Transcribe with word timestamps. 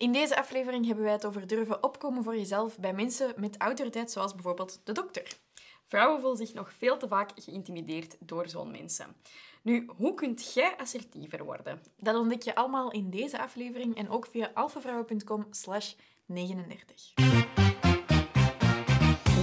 In 0.00 0.12
deze 0.12 0.36
aflevering 0.36 0.86
hebben 0.86 1.04
wij 1.04 1.12
het 1.12 1.24
over 1.24 1.46
durven 1.46 1.82
opkomen 1.82 2.24
voor 2.24 2.36
jezelf 2.36 2.78
bij 2.78 2.92
mensen 2.92 3.32
met 3.36 3.56
autoriteit, 3.56 4.10
zoals 4.10 4.34
bijvoorbeeld 4.34 4.80
de 4.84 4.92
dokter. 4.92 5.38
Vrouwen 5.84 6.20
voelen 6.20 6.38
zich 6.38 6.54
nog 6.54 6.72
veel 6.72 6.96
te 6.96 7.08
vaak 7.08 7.30
geïntimideerd 7.34 8.16
door 8.18 8.48
zo'n 8.48 8.70
mensen. 8.70 9.16
Nu, 9.62 9.90
hoe 9.96 10.14
kunt 10.14 10.52
jij 10.54 10.76
assertiever 10.76 11.44
worden? 11.44 11.82
Dat 11.96 12.16
ontdek 12.16 12.42
je 12.42 12.54
allemaal 12.54 12.90
in 12.90 13.10
deze 13.10 13.42
aflevering 13.42 13.96
en 13.96 14.10
ook 14.10 14.26
via 14.26 14.50
alfavrouwen.com 14.54 15.46
slash 15.50 15.94
39. 16.26 17.39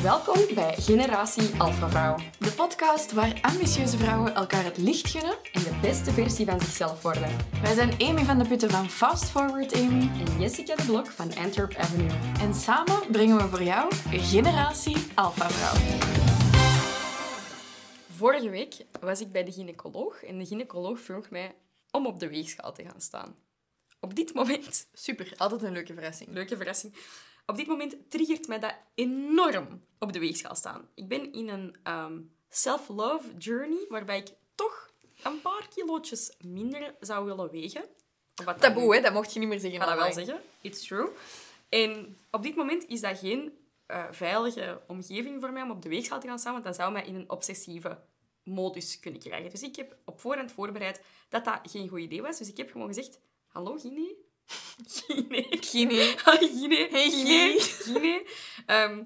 Welkom 0.07 0.55
bij 0.55 0.75
Generatie 0.75 1.61
Alpha 1.61 1.89
Vrouw. 1.89 2.15
De 2.39 2.51
podcast 2.51 3.11
waar 3.11 3.39
ambitieuze 3.41 3.97
vrouwen 3.97 4.35
elkaar 4.35 4.63
het 4.63 4.77
licht 4.77 5.07
gunnen. 5.07 5.37
En 5.51 5.63
de 5.63 5.77
beste 5.81 6.11
versie 6.11 6.45
van 6.45 6.59
zichzelf 6.59 7.01
worden. 7.01 7.35
Wij 7.61 7.73
zijn 7.73 8.01
Amy 8.01 8.23
van 8.23 8.37
de 8.37 8.47
Putten 8.47 8.69
van 8.69 8.89
Fast 8.89 9.29
Forward 9.29 9.73
Amy. 9.75 10.09
En 10.25 10.39
Jessica 10.39 10.75
de 10.75 10.85
Blok 10.85 11.11
van 11.11 11.35
Antwerp 11.35 11.75
Avenue. 11.75 12.17
En 12.39 12.53
samen 12.53 13.11
brengen 13.11 13.37
we 13.37 13.47
voor 13.47 13.63
jou 13.63 13.95
Generatie 14.09 14.97
Alpha 15.15 15.49
Vrouw. 15.49 15.97
Vorige 18.15 18.49
week 18.49 18.85
was 18.99 19.21
ik 19.21 19.31
bij 19.31 19.43
de 19.43 19.51
gynaecoloog 19.51 20.23
en 20.23 20.37
de 20.37 20.45
gynaecoloog 20.45 20.99
vroeg 20.99 21.29
mij 21.29 21.55
om 21.91 22.05
op 22.05 22.19
de 22.19 22.29
weegschaal 22.29 22.73
te 22.73 22.83
gaan 22.83 23.01
staan. 23.01 23.35
Op 23.99 24.15
dit 24.15 24.33
moment, 24.33 24.87
Super, 24.93 25.33
altijd 25.37 25.63
een 25.63 25.71
leuke 25.71 25.93
verrassing. 25.93 26.29
leuke 26.29 26.57
verrassing, 26.57 26.95
op 27.47 27.55
dit 27.55 27.67
moment 27.67 27.95
triggert 28.09 28.47
mij 28.47 28.59
dat 28.59 28.75
enorm 28.95 29.81
op 29.99 30.13
de 30.13 30.19
weegschaal 30.19 30.55
staan. 30.55 30.87
Ik 30.93 31.07
ben 31.07 31.33
in 31.33 31.49
een 31.49 31.75
ehm, 31.83 32.19
self-love 32.49 33.37
journey 33.37 33.85
waarbij 33.89 34.17
ik 34.17 34.27
toch 34.55 34.91
een 35.23 35.41
paar 35.41 35.67
kilootjes 35.75 36.33
minder 36.41 36.95
zou 36.99 37.25
willen 37.25 37.51
wegen. 37.51 37.83
Wat 38.45 38.59
Taboe, 38.59 38.95
hè? 38.95 39.01
Dat 39.01 39.13
mocht 39.13 39.33
je 39.33 39.39
niet 39.39 39.47
meer 39.47 39.59
zeggen. 39.59 39.79
Ik 39.79 39.85
ga 39.85 39.95
dat 39.95 40.03
wel 40.03 40.25
zeggen. 40.25 40.41
It's 40.61 40.87
true. 40.87 41.09
En 41.69 42.17
op 42.31 42.43
dit 42.43 42.55
moment 42.55 42.87
is 42.87 43.01
dat 43.01 43.17
geen 43.17 43.57
eh, 43.85 44.03
veilige 44.11 44.81
omgeving 44.87 45.41
voor 45.41 45.51
mij 45.51 45.61
om 45.61 45.71
op 45.71 45.81
de 45.81 45.89
weegschaal 45.89 46.19
te 46.19 46.27
gaan 46.27 46.39
staan, 46.39 46.53
want 46.53 46.65
dat 46.65 46.75
zou 46.75 46.91
mij 46.91 47.05
in 47.05 47.15
een 47.15 47.29
obsessieve 47.29 47.99
modus 48.43 48.99
kunnen 48.99 49.19
krijgen. 49.19 49.49
Dus 49.49 49.61
ik 49.61 49.75
heb 49.75 49.95
op 50.05 50.19
voorhand 50.19 50.51
voorbereid 50.51 51.01
dat 51.29 51.45
dat 51.45 51.59
geen 51.63 51.87
goed 51.87 51.99
idee 51.99 52.21
was. 52.21 52.37
Dus 52.37 52.49
ik 52.49 52.57
heb 52.57 52.71
gewoon 52.71 52.87
gezegd, 52.87 53.19
hallo 53.47 53.77
Gine. 53.77 54.15
Gine. 54.87 55.47
Gine. 55.59 56.15
Gine. 56.39 56.87
Hey, 56.91 57.09
Gine. 57.09 57.59
Gine. 57.59 58.25
Ehm, 58.65 59.03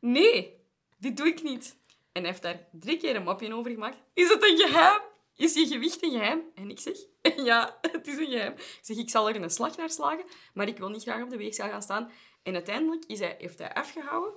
nee, 0.00 0.60
dit 0.98 1.16
doe 1.16 1.26
ik 1.26 1.42
niet. 1.42 1.76
En 2.12 2.22
hij 2.22 2.30
heeft 2.30 2.42
daar 2.42 2.68
drie 2.72 2.96
keer 2.96 3.16
een 3.16 3.22
mopje 3.22 3.54
over 3.54 3.70
gemaakt. 3.70 3.96
Is 4.14 4.28
het 4.28 4.42
een 4.42 4.58
geheim? 4.58 5.00
Is 5.36 5.54
je 5.54 5.66
gewicht 5.66 6.02
een 6.02 6.10
geheim? 6.10 6.42
En 6.54 6.70
ik 6.70 6.80
zeg, 6.80 6.96
ja, 7.50 7.78
het 7.80 8.06
is 8.06 8.18
een 8.18 8.30
geheim. 8.30 8.52
Ik 8.52 8.78
zeg, 8.82 8.96
ik 8.96 9.10
zal 9.10 9.28
er 9.28 9.42
een 9.42 9.50
slag 9.50 9.76
naar 9.76 9.90
slagen, 9.90 10.24
maar 10.54 10.68
ik 10.68 10.78
wil 10.78 10.88
niet 10.88 11.02
graag 11.02 11.22
op 11.22 11.30
de 11.30 11.36
weegschaal 11.36 11.68
gaan 11.68 11.82
staan. 11.82 12.10
En 12.42 12.54
uiteindelijk 12.54 13.04
is 13.04 13.18
hij, 13.18 13.36
heeft 13.38 13.58
hij 13.58 13.74
afgehouden, 13.74 14.32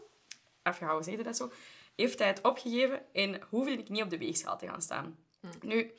afgehouden, 0.63 1.05
zeg 1.05 1.17
je 1.17 1.23
dat 1.23 1.37
zo, 1.37 1.51
heeft 1.95 2.19
hij 2.19 2.27
het 2.27 2.41
opgegeven 2.41 3.13
en 3.13 3.41
hoefde 3.49 3.71
ik 3.71 3.89
niet 3.89 4.03
op 4.03 4.09
de 4.09 4.17
weegschaal 4.17 4.57
te 4.57 4.67
gaan 4.67 4.81
staan. 4.81 5.17
Nu, 5.61 5.91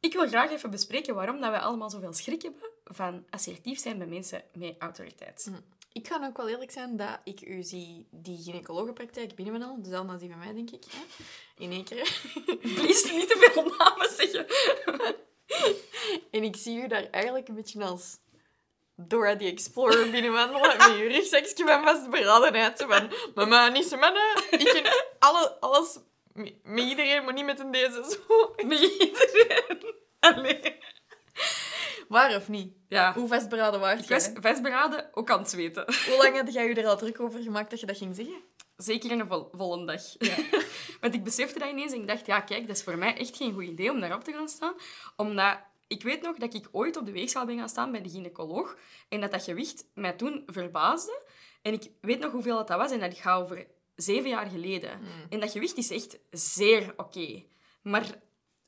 ik 0.00 0.12
wil 0.12 0.28
graag 0.28 0.50
even 0.50 0.70
bespreken 0.70 1.14
waarom 1.14 1.40
dat 1.40 1.50
we 1.50 1.60
allemaal 1.60 1.90
zoveel 1.90 2.12
schrik 2.12 2.42
hebben 2.42 2.74
van 2.92 3.24
assertief 3.30 3.78
zijn 3.78 3.98
bij 3.98 4.06
mensen 4.06 4.42
met 4.52 4.74
autoriteit. 4.78 5.50
Ik 5.92 6.06
ga 6.06 6.26
ook 6.26 6.36
wel 6.36 6.48
eerlijk 6.48 6.70
zijn 6.70 6.96
dat 6.96 7.18
ik 7.24 7.40
u 7.40 7.62
zie 7.62 8.06
die 8.10 8.42
gynaecologenpraktijk 8.42 9.34
binnenwandelen. 9.34 9.82
Dezelfde 9.82 10.12
als 10.12 10.20
die 10.20 10.30
van 10.30 10.38
mij, 10.38 10.52
denk 10.52 10.70
ik. 10.70 10.84
Hè? 10.90 11.24
In 11.64 11.70
één 11.70 11.84
keer. 11.84 12.20
Please, 12.74 13.12
niet 13.12 13.28
te 13.28 13.52
veel 13.52 13.64
namen 13.78 14.10
zeggen. 14.16 14.46
En 16.30 16.42
ik 16.42 16.56
zie 16.56 16.82
u 16.82 16.88
daar 16.88 17.10
eigenlijk 17.10 17.48
een 17.48 17.54
beetje 17.54 17.84
als 17.84 18.18
Dora 18.94 19.36
the 19.36 19.44
Explorer 19.44 20.10
binnenwandelen. 20.10 20.76
Met 20.76 20.98
je 20.98 21.08
rugzakje 21.08 21.64
van 21.64 21.82
vastberadenheid. 21.84 22.84
Van, 22.88 23.12
mama, 23.34 23.68
niet 23.68 23.84
zo 23.84 23.96
mannen. 23.96 24.36
Ik 24.50 24.64
ken 24.64 25.04
alle, 25.18 25.60
alles 25.60 25.98
met 26.62 26.84
iedereen, 26.84 27.24
maar 27.24 27.32
niet 27.32 27.44
met 27.44 27.60
een 27.60 27.70
deze. 27.70 28.18
Zo. 28.28 28.54
Met 28.66 28.80
iedereen. 28.80 29.94
Allee. 30.20 30.78
Waar 32.08 32.36
of 32.36 32.48
niet? 32.48 32.72
Ja, 32.88 33.12
Hoe 33.12 33.28
vastberaden 33.28 33.80
ik 33.98 34.08
was 34.08 34.24
jij? 34.24 34.34
vastberaden, 34.40 35.08
ook 35.12 35.30
aan 35.30 35.38
het 35.38 35.50
zweten. 35.50 35.84
Hoe 35.84 36.16
lang 36.16 36.36
had 36.36 36.52
jij 36.52 36.68
je 36.68 36.74
er 36.74 36.86
al 36.86 36.96
druk 36.96 37.20
over 37.20 37.40
gemaakt 37.42 37.70
dat 37.70 37.80
je 37.80 37.86
dat 37.86 37.96
ging 37.96 38.14
zeggen? 38.16 38.42
Zeker 38.76 39.10
in 39.10 39.20
een 39.20 39.26
vol 39.26 39.48
volle 39.52 39.86
dag. 39.86 40.02
Want 41.00 41.14
ik 41.14 41.24
besefte 41.24 41.58
dat 41.58 41.68
ineens 41.70 41.92
en 41.92 42.00
ik 42.00 42.06
dacht, 42.06 42.26
ja, 42.26 42.40
kijk, 42.40 42.66
dat 42.66 42.76
is 42.76 42.82
voor 42.82 42.98
mij 42.98 43.16
echt 43.16 43.36
geen 43.36 43.52
goed 43.52 43.64
idee 43.64 43.90
om 43.90 44.00
daarop 44.00 44.24
te 44.24 44.32
gaan 44.32 44.48
staan. 44.48 44.74
Omdat 45.16 45.58
ik 45.86 46.02
weet 46.02 46.22
nog 46.22 46.36
dat 46.36 46.54
ik 46.54 46.68
ooit 46.72 46.96
op 46.96 47.06
de 47.06 47.12
weegschaal 47.12 47.46
ben 47.46 47.58
gaan 47.58 47.68
staan 47.68 47.92
bij 47.92 48.02
de 48.02 48.08
gynaecoloog 48.08 48.76
en 49.08 49.20
dat 49.20 49.30
dat 49.30 49.42
gewicht 49.42 49.84
mij 49.94 50.12
toen 50.12 50.42
verbaasde. 50.46 51.20
En 51.62 51.72
ik 51.72 51.90
weet 52.00 52.18
nog 52.18 52.32
hoeveel 52.32 52.56
dat, 52.56 52.68
dat 52.68 52.78
was 52.78 52.90
en 52.90 53.00
dat 53.00 53.14
gaat 53.18 53.42
over 53.42 53.66
zeven 53.96 54.28
jaar 54.30 54.46
geleden. 54.46 54.90
En 55.30 55.40
dat 55.40 55.50
gewicht 55.50 55.76
is 55.76 55.90
echt 55.90 56.18
zeer 56.30 56.94
oké. 56.96 57.42
Maar 57.82 58.04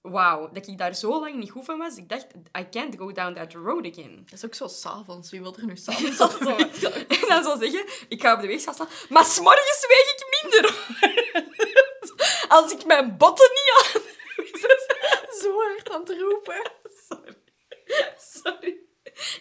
wauw, 0.01 0.49
dat 0.53 0.67
ik 0.67 0.79
daar 0.79 0.95
zo 0.95 1.21
lang 1.21 1.35
niet 1.35 1.51
goed 1.51 1.65
van 1.65 1.79
was, 1.79 1.97
ik 1.97 2.09
dacht, 2.09 2.27
I 2.59 2.69
can't 2.71 2.97
go 2.99 3.13
down 3.13 3.35
that 3.35 3.53
road 3.53 3.87
again. 3.87 4.23
Dat 4.25 4.33
is 4.33 4.45
ook 4.45 4.55
zo 4.55 4.67
s'avonds. 4.67 5.31
Wie 5.31 5.41
wil 5.43 5.57
er 5.57 5.65
nu 5.67 5.77
s'avonds 5.87 6.21
op 6.21 6.31
zo? 6.31 6.89
En 6.89 7.29
dan 7.29 7.43
zou 7.43 7.59
zeggen, 7.59 7.85
ik 8.09 8.21
ga 8.21 8.35
op 8.35 8.41
de 8.41 8.47
weegschaal 8.47 8.75
staan, 8.75 8.89
maar 9.09 9.25
s'morgens 9.25 9.87
weeg 9.89 10.15
ik 10.15 10.43
minder. 10.43 10.75
Als 12.49 12.73
ik 12.73 12.85
mijn 12.87 13.17
botten 13.17 13.51
niet 13.51 13.73
aan... 13.95 14.03
Zo 15.41 15.53
hard 15.61 15.91
aan 15.91 16.01
het 16.01 16.11
roepen. 16.21 16.71
Sorry. 17.09 17.37
Sorry. 18.19 18.77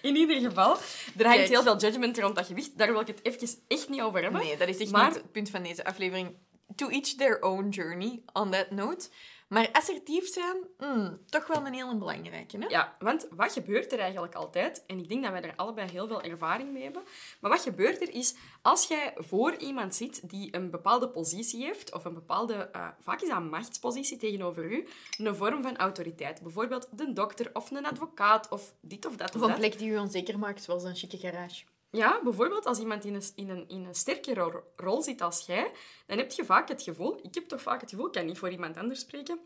In 0.01 0.15
ieder 0.15 0.35
geval, 0.49 0.71
er 1.17 1.25
hangt 1.25 1.37
Kijk. 1.37 1.47
heel 1.47 1.63
veel 1.63 1.77
judgment 1.77 2.19
rond 2.19 2.35
dat 2.35 2.45
gewicht. 2.45 2.77
Daar 2.77 2.91
wil 2.91 3.01
ik 3.01 3.07
het 3.07 3.19
even 3.23 3.47
echt 3.67 3.89
niet 3.89 4.01
over 4.01 4.21
hebben. 4.21 4.41
Nee, 4.41 4.57
dat 4.57 4.67
is 4.67 4.77
echt 4.77 4.91
Maar- 4.91 5.05
niet 5.05 5.15
het 5.15 5.31
punt 5.31 5.49
van 5.49 5.63
deze 5.63 5.85
aflevering. 5.85 6.37
To 6.75 6.87
each 6.89 7.15
their 7.15 7.41
own 7.41 7.69
journey, 7.69 8.21
on 8.33 8.51
that 8.51 8.71
note. 8.71 9.09
Maar 9.47 9.69
assertief 9.71 10.27
zijn, 10.33 10.57
mm, 10.77 11.19
toch 11.25 11.47
wel 11.47 11.65
een 11.65 11.73
hele 11.73 11.95
belangrijke. 11.95 12.57
Hè? 12.57 12.65
Ja, 12.67 12.95
want 12.99 13.27
wat 13.35 13.51
gebeurt 13.53 13.91
er 13.91 13.99
eigenlijk 13.99 14.35
altijd? 14.35 14.83
En 14.87 14.99
ik 14.99 15.09
denk 15.09 15.23
dat 15.23 15.31
wij 15.31 15.41
er 15.41 15.55
allebei 15.55 15.89
heel 15.91 16.07
veel 16.07 16.21
ervaring 16.21 16.71
mee 16.71 16.83
hebben. 16.83 17.03
Maar 17.41 17.51
wat 17.51 17.61
gebeurt 17.61 18.01
er 18.01 18.13
is, 18.13 18.35
als 18.61 18.87
jij 18.87 19.13
voor 19.17 19.55
iemand 19.55 19.95
zit 19.95 20.29
die 20.29 20.55
een 20.55 20.69
bepaalde 20.69 21.09
positie 21.09 21.63
heeft, 21.63 21.93
of 21.93 22.05
een 22.05 22.13
bepaalde, 22.13 22.53
eh, 22.53 22.87
vaak 22.99 23.21
is 23.21 23.27
dat 23.27 23.37
een 23.37 23.49
machtspositie 23.49 24.17
tegenover 24.17 24.71
u, 24.71 24.87
een 25.17 25.35
vorm 25.35 25.61
van 25.63 25.77
autoriteit. 25.77 26.41
Bijvoorbeeld 26.41 26.87
de 26.91 27.13
dokter 27.13 27.49
of 27.53 27.71
een 27.71 27.85
advocaat 27.85 28.49
of 28.49 28.73
dit 28.81 29.05
of 29.05 29.15
dat 29.15 29.29
of 29.29 29.35
Of 29.35 29.41
een 29.41 29.47
dat. 29.47 29.57
plek 29.57 29.77
die 29.77 29.89
u 29.89 29.97
onzeker 29.97 30.39
maakt, 30.39 30.63
zoals 30.63 30.83
een 30.83 30.95
chique 30.95 31.17
garage. 31.17 31.63
Ja, 31.91 32.19
bijvoorbeeld 32.23 32.65
als 32.65 32.79
iemand 32.79 33.05
in 33.05 33.15
een, 33.15 33.23
in 33.35 33.49
een, 33.49 33.67
in 33.69 33.85
een 33.85 33.95
sterkere 33.95 34.41
ro- 34.41 34.63
rol 34.75 35.01
zit 35.01 35.21
als 35.21 35.45
jij, 35.45 35.71
dan 36.07 36.17
heb 36.17 36.31
je 36.31 36.45
vaak 36.45 36.67
het 36.67 36.81
gevoel, 36.81 37.19
ik 37.21 37.33
heb 37.35 37.47
toch 37.47 37.61
vaak 37.61 37.81
het 37.81 37.89
gevoel, 37.89 38.05
ik 38.05 38.11
kan 38.11 38.25
niet 38.25 38.37
voor 38.37 38.51
iemand 38.51 38.77
anders 38.77 38.99
spreken, 38.99 39.39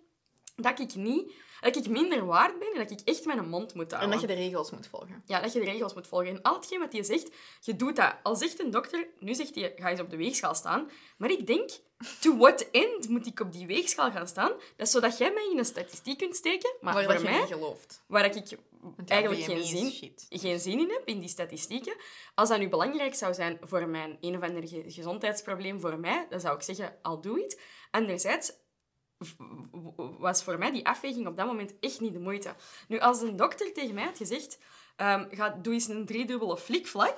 dat 0.56 0.80
ik, 0.80 0.96
niet, 0.96 1.34
dat 1.62 1.76
ik 1.76 1.90
minder 1.90 2.26
waard 2.26 2.60
ben 2.60 2.72
en 2.74 2.78
dat 2.78 2.92
ik 2.92 3.00
echt 3.04 3.26
mijn 3.26 3.50
mond 3.50 3.74
moet 3.74 3.92
En 3.92 3.98
houden. 3.98 4.20
dat 4.20 4.30
je 4.30 4.36
de 4.36 4.42
regels 4.42 4.72
moet 4.72 4.88
volgen. 4.88 5.24
Ja, 5.26 5.42
dat 5.42 5.54
je 5.54 5.60
de 5.60 5.66
regels 5.66 5.94
moet 5.94 6.08
volgen. 6.08 6.28
En 6.28 6.42
al 6.42 6.56
hetgeen 6.56 6.80
wat 6.80 6.94
je 6.94 7.04
zegt, 7.04 7.30
je 7.62 7.76
doet 7.76 7.96
dat. 7.96 8.16
Al 8.24 8.36
zegt 8.36 8.60
een 8.60 8.72
dokter, 8.72 9.08
nu 9.20 9.34
zegt 9.34 9.56
hij, 9.56 9.74
ga 9.76 9.90
eens 9.90 10.00
op 10.00 10.10
de 10.10 10.18
weegschaal 10.18 10.56
staan. 10.56 10.90
Maar 11.18 11.30
ik 11.32 11.48
denk, 11.48 11.70
to 12.22 12.38
what 12.38 12.70
end 12.72 13.10
moet 13.10 13.26
ik 13.28 13.40
op 13.40 13.52
die 13.52 13.66
weegschaal 13.68 14.12
gaan 14.12 14.28
staan? 14.28 14.50
Dat 14.50 14.88
is 14.88 14.92
zodat 14.92 15.18
jij 15.18 15.32
mij 15.32 15.48
in 15.52 15.58
een 15.58 15.66
statistiek 15.66 16.18
kunt 16.18 16.36
steken, 16.36 16.76
maar 16.82 16.94
Waar 16.94 17.04
voor 17.04 17.14
je 17.14 17.20
mij, 17.24 17.48
gelooft. 17.48 18.04
waar 18.08 18.26
ik 18.26 18.58
eigenlijk 19.06 19.44
geen 19.44 19.64
zin, 19.64 20.14
geen 20.30 20.60
zin 20.60 20.80
in 20.80 20.90
heb, 20.90 21.02
in 21.06 21.20
die 21.20 21.30
statistieken. 21.30 21.96
Als 22.36 22.50
dat 22.50 22.60
nu 22.60 22.70
belangrijk 22.70 23.16
zou 23.16 23.34
zijn 23.34 23.58
voor 23.62 23.88
mijn 23.88 24.18
een 24.22 24.36
of 24.38 24.44
ander 24.44 24.68
ge- 24.68 24.84
gezondheidsprobleem 24.88 25.80
voor 25.80 26.00
mij, 26.00 26.26
dan 26.30 26.40
zou 26.40 26.56
ik 26.56 26.62
zeggen, 26.62 26.96
I'll 27.04 27.18
do 27.22 27.36
it. 27.36 27.60
Anderzijds 27.92 28.52
was 30.20 30.44
voor 30.44 30.58
mij 30.58 30.72
die 30.72 30.86
afweging 30.88 31.28
op 31.28 31.38
dat 31.38 31.46
moment 31.46 31.74
echt 31.80 32.00
niet 32.00 32.14
de 32.14 32.20
moeite. 32.20 32.56
Nu, 32.88 33.00
als 33.00 33.22
een 33.22 33.36
dokter 33.36 33.74
tegen 33.74 33.94
mij 33.94 34.04
had 34.04 34.18
gezegd, 34.18 34.58
ehm, 34.96 35.26
ga, 35.36 35.50
doe 35.50 35.74
eens 35.74 35.88
een 35.88 36.06
driedubbele 36.06 36.58
flikvlak, 36.58 37.18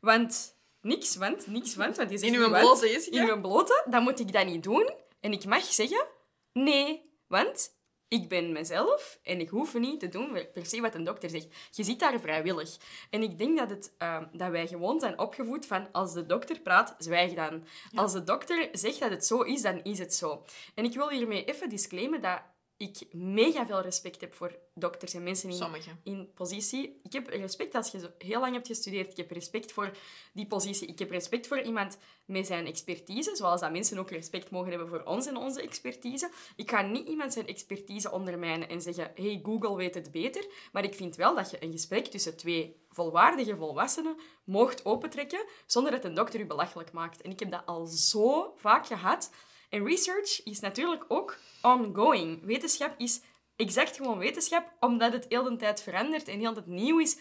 want 0.00 0.55
niks, 0.80 1.16
want 1.16 1.46
niks, 1.46 1.74
want, 1.74 1.96
want 1.96 2.10
je 2.10 2.18
zegt 2.18 2.32
In 2.32 2.38
uw 2.38 2.50
want, 2.50 2.62
blote, 2.62 2.90
Jessica? 2.90 3.22
in 3.22 3.28
uw 3.28 3.40
blote, 3.40 3.84
dan 3.90 4.02
moet 4.02 4.20
ik 4.20 4.32
dat 4.32 4.46
niet 4.46 4.62
doen. 4.62 4.90
En 5.20 5.32
ik 5.32 5.44
mag 5.44 5.64
zeggen, 5.64 6.06
nee, 6.52 7.10
want 7.26 7.74
ik 8.08 8.28
ben 8.28 8.52
mezelf 8.52 9.18
en 9.22 9.40
ik 9.40 9.48
hoef 9.48 9.74
niet 9.74 10.00
te 10.00 10.08
doen 10.08 10.46
per 10.52 10.66
se 10.66 10.80
wat 10.80 10.94
een 10.94 11.04
dokter 11.04 11.30
zegt. 11.30 11.46
Je 11.70 11.82
zit 11.84 11.98
daar 11.98 12.20
vrijwillig. 12.20 12.76
En 13.10 13.22
ik 13.22 13.38
denk 13.38 13.58
dat, 13.58 13.70
het, 13.70 13.94
ehm, 13.98 14.24
dat 14.32 14.50
wij 14.50 14.66
gewoon 14.66 15.00
zijn 15.00 15.18
opgevoed 15.18 15.66
van 15.66 15.92
als 15.92 16.12
de 16.12 16.26
dokter 16.26 16.60
praat, 16.60 16.94
zwijg 16.98 17.34
dan. 17.34 17.64
Als 17.94 18.12
de 18.12 18.24
dokter 18.24 18.68
zegt 18.72 19.00
dat 19.00 19.10
het 19.10 19.26
zo 19.26 19.40
is, 19.40 19.62
dan 19.62 19.82
is 19.82 19.98
het 19.98 20.14
zo. 20.14 20.44
En 20.74 20.84
ik 20.84 20.94
wil 20.94 21.10
hiermee 21.10 21.44
even 21.44 21.68
disclaimen 21.68 22.20
dat 22.20 22.40
ik 22.76 23.06
mega 23.12 23.66
veel 23.66 23.80
respect 23.80 24.20
heb 24.20 24.34
voor 24.34 24.58
dokters 24.74 25.14
en 25.14 25.22
mensen 25.22 25.50
in, 25.50 25.98
in 26.02 26.30
positie. 26.34 27.00
Ik 27.02 27.12
heb 27.12 27.28
respect 27.28 27.74
als 27.74 27.90
je 27.90 27.98
zo 27.98 28.08
heel 28.18 28.40
lang 28.40 28.54
hebt 28.54 28.66
gestudeerd. 28.66 29.10
Ik 29.10 29.16
heb 29.16 29.30
respect 29.30 29.72
voor 29.72 29.96
die 30.32 30.46
positie. 30.46 30.88
Ik 30.88 30.98
heb 30.98 31.10
respect 31.10 31.46
voor 31.46 31.60
iemand 31.60 31.98
met 32.24 32.46
zijn 32.46 32.66
expertise, 32.66 33.36
zoals 33.36 33.60
dat 33.60 33.72
mensen 33.72 33.98
ook 33.98 34.10
respect 34.10 34.50
mogen 34.50 34.70
hebben 34.70 34.88
voor 34.88 35.02
ons 35.02 35.26
en 35.26 35.36
onze 35.36 35.62
expertise. 35.62 36.30
Ik 36.56 36.70
ga 36.70 36.82
niet 36.82 37.08
iemand 37.08 37.32
zijn 37.32 37.46
expertise 37.46 38.10
ondermijnen 38.10 38.68
en 38.68 38.82
zeggen, 38.82 39.12
hey, 39.14 39.40
Google 39.42 39.76
weet 39.76 39.94
het 39.94 40.10
beter. 40.10 40.46
Maar 40.72 40.84
ik 40.84 40.94
vind 40.94 41.16
wel 41.16 41.34
dat 41.34 41.50
je 41.50 41.62
een 41.62 41.72
gesprek 41.72 42.06
tussen 42.06 42.36
twee 42.36 42.76
volwaardige 42.90 43.56
volwassenen 43.56 44.16
mocht 44.44 44.84
opentrekken 44.84 45.44
zonder 45.66 45.92
dat 45.92 46.04
een 46.04 46.14
dokter 46.14 46.40
u 46.40 46.46
belachelijk 46.46 46.92
maakt. 46.92 47.22
En 47.22 47.30
ik 47.30 47.38
heb 47.38 47.50
dat 47.50 47.66
al 47.66 47.86
zo 47.86 48.54
vaak 48.56 48.86
gehad. 48.86 49.30
En 49.68 49.84
research 49.86 50.42
is 50.44 50.60
natuurlijk 50.60 51.04
ook 51.08 51.36
ongoing. 51.62 52.44
Wetenschap 52.44 52.94
is 52.98 53.20
exact 53.56 53.96
gewoon 53.96 54.18
wetenschap, 54.18 54.72
omdat 54.80 55.12
het 55.12 55.26
heel 55.28 55.42
de 55.42 55.56
tijd 55.56 55.82
verandert 55.82 56.28
en 56.28 56.38
heel 56.38 56.52
tijd 56.54 56.66
nieuw 56.66 56.98
is. 56.98 57.18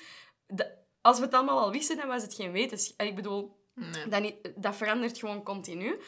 De- 0.47 0.71
als 1.01 1.17
we 1.19 1.25
het 1.25 1.33
allemaal 1.33 1.59
al 1.59 1.71
wisten, 1.71 1.97
dan 1.97 2.07
was 2.07 2.21
het 2.21 2.33
geen 2.33 2.51
wetenschap. 2.51 3.01
Ik 3.07 3.15
bedoel, 3.15 3.63
Nee. 3.73 4.07
dat, 4.07 4.21
niet- 4.21 4.51
dat 4.55 4.75
verandert 4.75 5.17
gewoon 5.17 5.43
continu. 5.43 5.99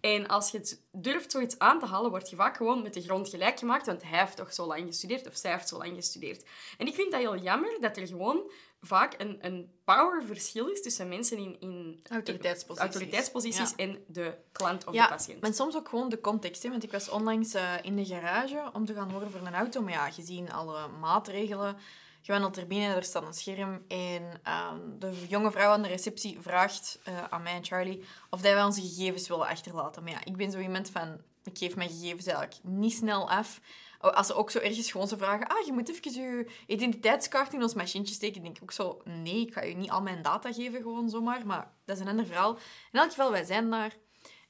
En 0.00 0.26
als 0.26 0.50
je 0.50 0.58
het 0.58 0.82
durft 0.92 1.30
zoiets 1.30 1.58
aan 1.58 1.78
te 1.78 1.86
halen, 1.86 2.10
word 2.10 2.30
je 2.30 2.36
vaak 2.36 2.56
gewoon 2.56 2.82
met 2.82 2.94
de 2.94 3.02
grond 3.02 3.28
gelijk 3.28 3.58
gemaakt, 3.58 3.86
want 3.86 4.02
hij 4.02 4.18
heeft 4.18 4.36
toch 4.36 4.52
zo 4.52 4.66
lang 4.66 4.86
gestudeerd 4.86 5.26
of 5.26 5.36
zij 5.36 5.52
heeft 5.52 5.68
zo 5.68 5.78
lang 5.78 5.94
gestudeerd. 5.94 6.44
En 6.78 6.86
ik 6.86 6.94
vind 6.94 7.10
dat 7.10 7.20
heel 7.20 7.36
jammer 7.36 7.76
dat 7.80 7.96
er 7.96 8.06
gewoon 8.06 8.50
vaak 8.86 9.14
een, 9.18 9.38
een 9.40 9.70
powerverschil 9.84 10.66
is 10.68 10.82
tussen 10.82 11.08
mensen 11.08 11.36
in, 11.38 11.56
in 11.60 12.00
Autoriteitsposities. 12.10 12.84
autoriteitsposities 12.92 13.70
Ja. 13.76 13.84
en 13.84 14.04
de 14.06 14.34
klant 14.52 14.86
of 14.86 14.94
Ja, 14.94 15.02
de 15.02 15.08
patiënt. 15.08 15.40
maar 15.40 15.54
soms 15.54 15.76
ook 15.76 15.88
gewoon 15.88 16.08
de 16.08 16.20
context. 16.20 16.62
Hè? 16.62 16.70
Want 16.70 16.82
ik 16.82 16.92
was 16.92 17.08
onlangs 17.08 17.54
eh, 17.54 17.72
in 17.82 17.96
de 17.96 18.04
garage 18.04 18.70
om 18.72 18.84
te 18.84 18.94
gaan 18.94 19.10
horen 19.10 19.30
voor 19.30 19.40
een 19.46 19.54
auto. 19.54 19.82
Maar 19.82 19.92
ja, 19.92 20.10
gezien 20.10 20.52
alle 20.52 20.88
maatregelen, 21.00 21.76
je 22.20 22.32
wandelt 22.32 22.56
er 22.56 22.66
binnen, 22.66 22.96
er 22.96 23.02
staat 23.02 23.26
een 23.26 23.34
scherm. 23.34 23.84
En 23.88 24.40
ehm, 24.42 24.78
de 24.98 25.26
jonge 25.28 25.50
vrouw 25.50 25.70
aan 25.70 25.82
de 25.82 25.88
receptie 25.88 26.38
vraagt 26.40 26.98
eh, 27.04 27.24
aan 27.30 27.42
mij 27.42 27.52
en 27.54 27.64
Charlie 27.64 28.04
of 28.30 28.40
dat 28.40 28.52
wij 28.52 28.64
onze 28.64 28.80
gegevens 28.80 29.28
willen 29.28 29.46
achterlaten. 29.46 30.02
Maar 30.02 30.12
ja, 30.12 30.24
ik 30.24 30.36
ben 30.36 30.50
zo 30.50 30.58
iemand 30.58 30.90
van, 30.90 31.20
ik 31.44 31.58
geef 31.58 31.76
mijn 31.76 31.90
gegevens 31.90 32.26
eigenlijk 32.26 32.58
niet 32.62 32.92
snel 32.94 33.30
af. 33.30 33.60
Oh, 34.04 34.12
Als 34.12 34.26
ze 34.26 34.34
ook 34.34 34.50
zo 34.50 34.58
ergens 34.58 34.90
gewoon 34.90 35.08
zo 35.08 35.16
vragen, 35.16 35.46
ah, 35.46 35.66
je 35.66 35.72
moet 35.72 35.88
even 35.88 36.12
je 36.12 36.46
identiteitskaart 36.66 37.52
in 37.52 37.62
ons 37.62 37.74
machientje 37.74 38.14
steken, 38.14 38.42
denk 38.42 38.56
ik 38.56 38.62
ook 38.62 38.72
zo, 38.72 39.00
nee, 39.04 39.40
ik 39.40 39.52
ga 39.52 39.62
je 39.62 39.76
niet 39.76 39.90
al 39.90 40.02
mijn 40.02 40.22
data 40.22 40.52
geven 40.52 40.82
gewoon 40.82 41.08
zomaar. 41.08 41.46
Maar 41.46 41.72
dat 41.84 41.96
is 41.96 42.02
een 42.02 42.08
ander 42.08 42.26
verhaal. 42.26 42.58
In 42.92 42.98
elk 42.98 43.08
geval, 43.08 43.30
wij 43.30 43.44
zijn 43.44 43.70
daar. 43.70 43.96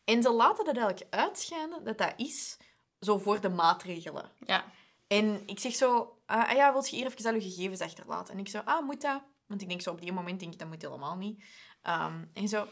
En 0.04 0.22
ze 0.22 0.30
laten 0.30 0.64
dat 0.64 0.76
eigenlijk 0.76 1.14
uitschijnen 1.14 1.84
dat 1.84 1.98
dat 1.98 2.12
is 2.16 2.56
zo 3.00 3.18
voor 3.18 3.40
de 3.40 3.48
maatregelen. 3.48 4.30
Ja. 4.46 4.64
En 5.06 5.42
ik 5.46 5.58
zeg 5.58 5.74
zo, 5.74 6.18
ah 6.26 6.48
ah 6.48 6.56
ja, 6.56 6.72
wil 6.72 6.84
je 6.84 6.96
hier 6.96 7.06
even 7.06 7.26
al 7.26 7.34
je 7.34 7.40
gegevens 7.40 7.80
achterlaten? 7.80 8.34
En 8.34 8.40
ik 8.40 8.48
zo, 8.48 8.58
ah, 8.64 8.84
moet 8.84 9.00
dat? 9.00 9.22
Want 9.46 9.62
ik 9.62 9.68
denk 9.68 9.80
zo, 9.80 9.90
op 9.90 10.00
die 10.00 10.12
moment 10.12 10.40
denk 10.40 10.52
ik, 10.52 10.58
dat 10.58 10.68
moet 10.68 10.82
helemaal 10.82 11.16
niet. 11.16 11.44
Ehm, 11.82 12.24
en 12.32 12.48
zo, 12.48 12.66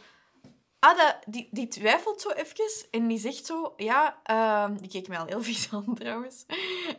ah, 0.83 0.97
dat, 0.97 1.17
die, 1.27 1.49
die 1.51 1.69
twijfelt 1.69 2.21
zo 2.21 2.31
even 2.31 2.89
en 2.91 3.07
die 3.07 3.19
zegt 3.19 3.47
zo, 3.47 3.73
ja, 3.77 4.21
ehm, 4.23 4.77
die 4.77 4.89
keek 4.89 5.09
mij 5.09 5.19
al 5.19 5.27
heel 5.27 5.43
vies 5.53 5.73
aan 5.73 5.95
trouwens. 5.95 6.45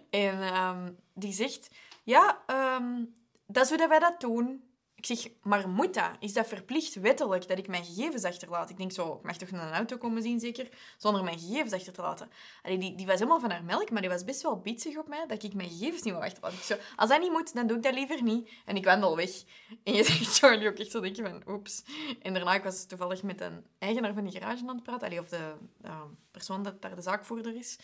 En 0.09 0.41
ehm, 0.41 0.91
die 1.13 1.33
zegt, 1.33 1.69
ja, 2.03 2.43
ehm, 2.45 3.03
dat 3.47 3.71
is 3.71 3.87
wij 3.87 3.99
dat 3.99 4.19
doen. 4.19 4.63
Ik 5.07 5.17
zeg, 5.17 5.31
maar 5.41 5.69
moet 5.69 5.93
dat? 5.93 6.11
Is 6.19 6.33
dat 6.33 6.47
verplicht 6.47 6.95
wettelijk 6.95 7.47
dat 7.47 7.57
ik 7.57 7.67
mijn 7.67 7.85
gegevens 7.85 8.23
achterlaat? 8.23 8.69
Ik 8.69 8.77
denk 8.77 8.91
zo, 8.91 9.13
ik 9.13 9.23
mag 9.23 9.37
toch 9.37 9.51
naar 9.51 9.67
een 9.67 9.73
auto 9.73 9.97
komen 9.97 10.21
zien, 10.21 10.39
zeker? 10.39 10.69
Zonder 10.97 11.23
mijn 11.23 11.39
gegevens 11.39 11.73
achter 11.73 11.93
te 11.93 12.01
laten. 12.01 12.29
Die, 12.63 12.95
die 12.95 13.05
was 13.05 13.15
helemaal 13.15 13.39
van 13.39 13.51
haar 13.51 13.63
melk, 13.63 13.91
maar 13.91 14.01
die 14.01 14.09
was 14.09 14.23
best 14.23 14.41
wel 14.41 14.59
bitsig 14.59 14.97
op 14.97 15.07
mij 15.07 15.25
dat 15.27 15.43
ik 15.43 15.53
mijn 15.53 15.69
gegevens 15.69 16.01
niet 16.01 16.13
wou 16.13 16.25
achterlaten. 16.25 16.63
Zo, 16.63 16.75
als 16.95 17.09
dat 17.09 17.19
niet 17.19 17.31
moet, 17.31 17.53
dan 17.53 17.67
doe 17.67 17.77
ik 17.77 17.83
dat 17.83 17.93
liever 17.93 18.23
niet. 18.23 18.49
En 18.65 18.75
ik 18.75 18.85
wandel 18.85 19.15
weg. 19.15 19.43
En 19.83 19.93
je 19.93 20.03
zegt 20.09 20.37
Charlie 20.37 20.67
ook 20.67 20.77
echt 20.77 20.91
zo 20.91 20.99
denk 20.99 21.15
je 21.15 21.23
van, 21.23 21.43
oeps. 21.47 21.83
En 22.21 22.33
daarna, 22.33 22.53
ik 22.53 22.63
was 22.63 22.85
toevallig 22.85 23.23
met 23.23 23.41
een 23.41 23.65
eigenaar 23.79 24.13
van 24.13 24.23
die 24.23 24.39
garage 24.39 24.67
aan 24.67 24.75
het 24.75 24.83
praten. 24.83 25.19
Of 25.19 25.27
de 25.27 25.53
eh, 25.81 26.01
persoon 26.31 26.63
dat 26.63 26.81
daar 26.81 26.95
de 26.95 27.01
zaakvoerder 27.01 27.55
is. 27.55 27.79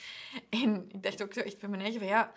En 0.49 0.85
ik 0.91 1.03
dacht 1.03 1.23
ook 1.23 1.33
zo 1.33 1.39
echt 1.39 1.59
bij 1.59 1.69
mijn 1.69 1.81
eigen 1.81 1.99
van, 1.99 2.09
ja... 2.09 2.33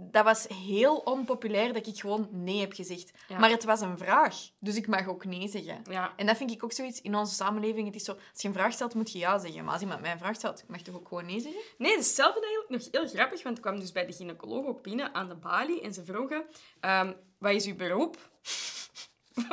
Dat 0.00 0.24
was 0.24 0.46
heel 0.48 0.96
onpopulair 0.96 1.72
dat 1.72 1.86
ik 1.86 2.00
gewoon 2.00 2.28
nee 2.30 2.60
heb 2.60 2.72
gezegd. 2.72 3.10
Ja. 3.28 3.38
Maar 3.38 3.50
het 3.50 3.64
was 3.64 3.80
een 3.80 3.98
vraag, 3.98 4.36
dus 4.58 4.76
ik 4.76 4.86
mag 4.86 5.08
ook 5.08 5.24
nee 5.24 5.48
zeggen. 5.48 5.82
Ja. 5.90 6.12
En 6.16 6.26
dat 6.26 6.36
vind 6.36 6.50
ik 6.50 6.64
ook 6.64 6.72
zoiets 6.72 7.00
in 7.00 7.16
onze 7.16 7.34
samenleving. 7.34 7.86
Het 7.86 7.96
is 7.96 8.04
zo, 8.04 8.12
als 8.12 8.42
je 8.42 8.48
een 8.48 8.54
vraag 8.54 8.72
stelt, 8.72 8.94
moet 8.94 9.12
je 9.12 9.18
ja 9.18 9.38
zeggen. 9.38 9.64
Maar 9.64 9.72
als 9.72 9.82
iemand 9.82 10.00
mij 10.00 10.12
een 10.12 10.18
vraag 10.18 10.34
stelt, 10.34 10.64
mag 10.68 10.78
je 10.78 10.84
toch 10.84 10.94
ook 10.94 11.08
gewoon 11.08 11.26
nee 11.26 11.40
zeggen? 11.40 11.60
Nee, 11.78 11.96
hetzelfde 11.96 12.40
eigenlijk 12.40 12.70
nog 12.70 13.02
heel 13.02 13.08
grappig, 13.08 13.42
want 13.42 13.56
ik 13.56 13.62
kwam 13.62 13.80
dus 13.80 13.92
bij 13.92 14.06
de 14.06 14.12
gynaecoloog 14.12 14.66
ook 14.66 14.82
binnen 14.82 15.14
aan 15.14 15.28
de 15.28 15.34
balie 15.34 15.80
en 15.80 15.94
ze 15.94 16.04
vroegen, 16.04 16.44
ehm, 16.80 17.12
wat 17.38 17.52
is 17.52 17.66
uw 17.66 17.76
beroep? 17.76 18.30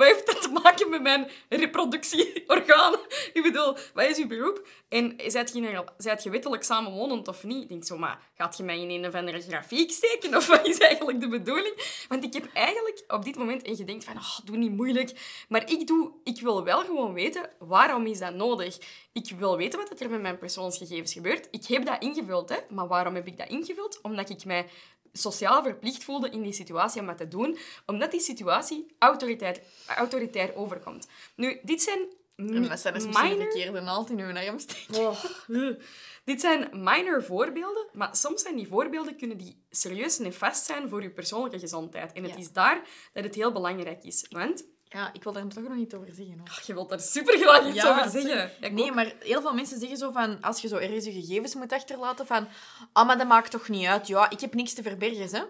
wat 0.00 0.08
heeft 0.08 0.26
dat 0.26 0.42
te 0.42 0.50
maken 0.62 0.90
met 0.90 1.02
mijn 1.02 1.30
reproductieorganen? 1.48 3.00
Ik 3.32 3.42
bedoel, 3.42 3.76
wat 3.94 4.04
is 4.04 4.18
uw 4.18 4.26
beroep? 4.26 4.66
En 4.88 5.14
zijt 5.26 5.52
je, 5.52 5.82
je 6.22 6.30
wettelijk 6.30 6.62
samenwonend 6.62 7.28
of 7.28 7.44
niet? 7.44 7.62
Ik 7.62 7.68
denk 7.68 7.84
zo, 7.84 7.98
maar 7.98 8.18
gaat 8.34 8.56
je 8.56 8.62
mij 8.62 8.80
in 8.80 8.90
een 8.90 9.06
of 9.06 9.14
andere 9.14 9.40
grafiek 9.40 9.90
steken? 9.90 10.36
Of 10.36 10.46
wat 10.56 10.66
is 10.66 10.78
eigenlijk 10.78 11.20
de 11.20 11.28
bedoeling? 11.28 12.04
Want 12.08 12.24
ik 12.24 12.32
heb 12.32 12.48
eigenlijk 12.52 13.04
op 13.08 13.24
dit 13.24 13.36
moment 13.36 13.62
en 13.62 13.76
je 13.76 13.84
denkt 13.84 14.04
van, 14.04 14.16
oh, 14.16 14.38
doe 14.44 14.56
niet 14.56 14.72
moeilijk. 14.72 15.12
Maar 15.48 15.70
ik, 15.70 15.86
doe, 15.86 16.12
ik 16.24 16.40
wil 16.40 16.64
wel 16.64 16.80
gewoon 16.84 17.12
weten, 17.12 17.50
waarom 17.58 18.06
is 18.06 18.18
dat 18.18 18.34
nodig? 18.34 18.78
Ik 19.12 19.32
wil 19.38 19.56
weten 19.56 19.78
wat 19.78 20.00
er 20.00 20.10
met 20.10 20.20
mijn 20.20 20.38
persoonsgegevens 20.38 21.12
gebeurt. 21.12 21.48
Ik 21.50 21.66
heb 21.66 21.86
dat 21.86 22.02
ingevuld, 22.02 22.48
hè. 22.48 22.56
Maar 22.68 22.88
waarom 22.88 23.14
heb 23.14 23.26
ik 23.26 23.38
dat 23.38 23.48
ingevuld? 23.48 23.98
Omdat 24.02 24.30
ik 24.30 24.44
mij 24.44 24.66
sociaal 25.12 25.62
verplicht 25.62 26.04
voelde 26.04 26.30
in 26.30 26.42
die 26.42 26.52
situatie 26.52 27.00
om 27.00 27.06
dat 27.06 27.16
te 27.16 27.28
doen, 27.28 27.58
omdat 27.86 28.10
die 28.10 28.20
situatie 28.20 28.86
autoritair, 28.98 29.60
autoritair 29.86 30.54
overkomt. 30.54 31.08
Nu, 31.34 31.58
dit 31.62 31.82
zijn 31.82 32.18
En 32.36 32.68
wat 32.68 32.80
zijn 32.80 32.94
dus 32.94 33.06
misschien 33.06 33.38
de 33.38 33.44
verkeerde 33.44 33.80
naald 33.80 34.10
in 34.10 34.20
uw 34.20 34.34
arm 34.34 34.58
steken? 34.58 34.94
Oh, 35.06 35.24
ugh. 35.48 35.80
Dit 36.24 36.40
zijn 36.40 36.68
minor 36.72 37.24
voorbeelden, 37.24 37.86
maar 37.92 38.16
soms 38.16 38.42
zijn 38.42 38.56
die 38.56 38.68
voorbeelden 38.68 39.16
kunnen 39.16 39.36
die 39.36 39.64
serieus 39.70 40.18
nefast 40.18 40.64
zijn 40.66 40.88
voor 40.88 41.02
je 41.02 41.10
persoonlijke 41.10 41.58
gezondheid. 41.58 42.12
En 42.12 42.22
het 42.22 42.32
Ja. 42.32 42.38
is 42.38 42.52
daar 42.52 42.82
dat 43.12 43.24
het 43.24 43.34
heel 43.34 43.52
belangrijk 43.52 44.04
is. 44.04 44.26
Want 44.30 44.64
Ja, 44.92 45.12
ik 45.12 45.22
wil 45.22 45.32
daar 45.32 45.46
toch 45.46 45.62
nog 45.62 45.74
niet 45.76 45.94
over 45.94 46.14
zeggen. 46.14 46.38
Hoor. 46.38 46.48
ach, 46.48 46.60
je 46.62 46.74
wilt 46.74 46.88
daar 46.88 47.00
super 47.00 47.38
graag 47.38 47.66
iets 47.66 47.74
Ja, 47.76 47.90
over 47.98 48.10
zeggen. 48.10 48.50
Ja, 48.60 48.68
Nee, 48.68 48.88
ook. 48.88 48.94
maar 48.94 49.12
heel 49.20 49.40
veel 49.40 49.54
mensen 49.54 49.78
zeggen 49.78 49.98
zo 49.98 50.10
van... 50.10 50.40
Als 50.40 50.60
je 50.60 50.68
zo 50.68 50.76
ergens 50.76 51.04
je 51.04 51.12
gegevens 51.12 51.54
moet 51.54 51.72
achterlaten 51.72 52.26
van... 52.26 52.48
Ah, 52.92 53.06
maar 53.06 53.18
dat 53.18 53.26
maakt 53.26 53.50
toch 53.50 53.68
niet 53.68 53.86
uit? 53.86 54.06
Ja, 54.06 54.30
ik 54.30 54.40
heb 54.40 54.54
niks 54.54 54.72
te 54.74 54.82
verbergen, 54.82 55.28
hè? 55.38 55.42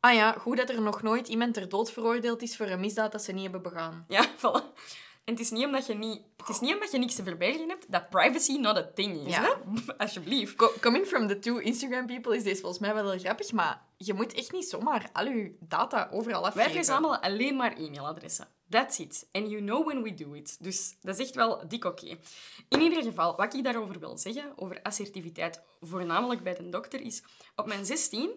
Ah 0.00 0.14
ja, 0.14 0.32
goed 0.32 0.56
dat 0.56 0.68
er 0.68 0.80
nog 0.82 1.02
nooit 1.02 1.28
iemand 1.28 1.54
ter 1.54 1.68
dood 1.68 1.92
veroordeeld 1.92 2.42
is 2.42 2.56
voor 2.56 2.66
een 2.66 2.80
misdaad 2.80 3.12
dat 3.12 3.22
ze 3.22 3.32
niet 3.32 3.42
hebben 3.42 3.62
begaan. 3.62 4.04
Ja, 4.08 4.26
voilà. 4.42 4.80
En 5.24 5.32
het 5.32 5.42
is 5.42 5.50
niet 5.50 5.64
omdat 5.64 5.86
je, 5.86 5.94
niet, 5.94 6.20
het 6.36 6.48
is 6.48 6.60
niet 6.60 6.74
omdat 6.74 6.90
je 6.90 6.98
niks 6.98 7.14
te 7.14 7.22
verbergen 7.22 7.68
hebt 7.68 7.92
dat 7.92 8.08
privacy 8.10 8.52
not 8.56 8.76
a 8.76 8.90
thing 8.94 9.26
is. 9.26 9.34
Ja. 9.34 9.42
Hè? 9.42 9.92
Alsjeblieft. 9.98 10.56
Co- 10.56 10.72
Coming 10.80 11.06
from 11.06 11.26
the 11.28 11.38
two 11.38 11.56
Instagram 11.58 12.06
people 12.06 12.36
is 12.36 12.42
deze 12.42 12.60
volgens 12.60 12.80
mij 12.80 12.94
wel 12.94 13.10
heel 13.10 13.18
grappig, 13.20 13.52
maar 13.52 13.82
je 13.96 14.14
moet 14.14 14.32
echt 14.34 14.52
niet 14.52 14.68
zomaar 14.68 15.10
al 15.12 15.26
je 15.26 15.56
data 15.60 16.08
overal 16.12 16.46
afgeven. 16.46 16.64
Wij 16.66 16.74
verzamelen 16.74 17.20
alleen 17.20 17.56
maar 17.56 17.76
e-mailadressen. 17.76 18.48
That's 18.68 18.98
it. 18.98 19.28
And 19.32 19.50
you 19.50 19.60
know 19.62 19.86
when 19.86 20.02
we 20.02 20.14
do 20.14 20.32
it. 20.32 20.56
Dus 20.60 20.96
dat 21.00 21.18
is 21.18 21.26
echt 21.26 21.34
wel 21.34 21.68
dik 21.68 21.84
oké. 21.84 22.16
In 22.68 22.80
ieder 22.80 23.02
geval, 23.02 23.36
wat 23.36 23.54
ik 23.54 23.64
daarover 23.64 23.98
wil 23.98 24.18
zeggen, 24.18 24.52
over 24.56 24.82
assertiviteit, 24.82 25.60
voornamelijk 25.80 26.42
bij 26.42 26.54
de 26.54 26.68
dokter, 26.68 27.00
is... 27.00 27.22
Op 27.56 27.66
mijn 27.66 27.84
16 27.86 28.30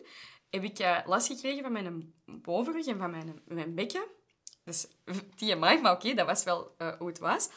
heb 0.49 0.63
ik 0.63 0.79
eh, 0.79 0.97
last 1.05 1.27
gekregen 1.27 1.63
van 1.63 1.71
mijn 1.71 2.13
bovenrug 2.25 2.85
en 2.85 2.97
van 2.97 3.11
mijn, 3.11 3.41
mijn 3.45 3.75
bekken. 3.75 4.03
Dus 4.65 4.87
TMI, 5.37 5.79
maar 5.81 5.91
oké, 5.91 6.13
dat 6.13 6.25
was 6.25 6.43
wel 6.43 6.75
eh, 6.77 6.97
hoe 6.97 7.07
het 7.07 7.19
was. 7.19 7.49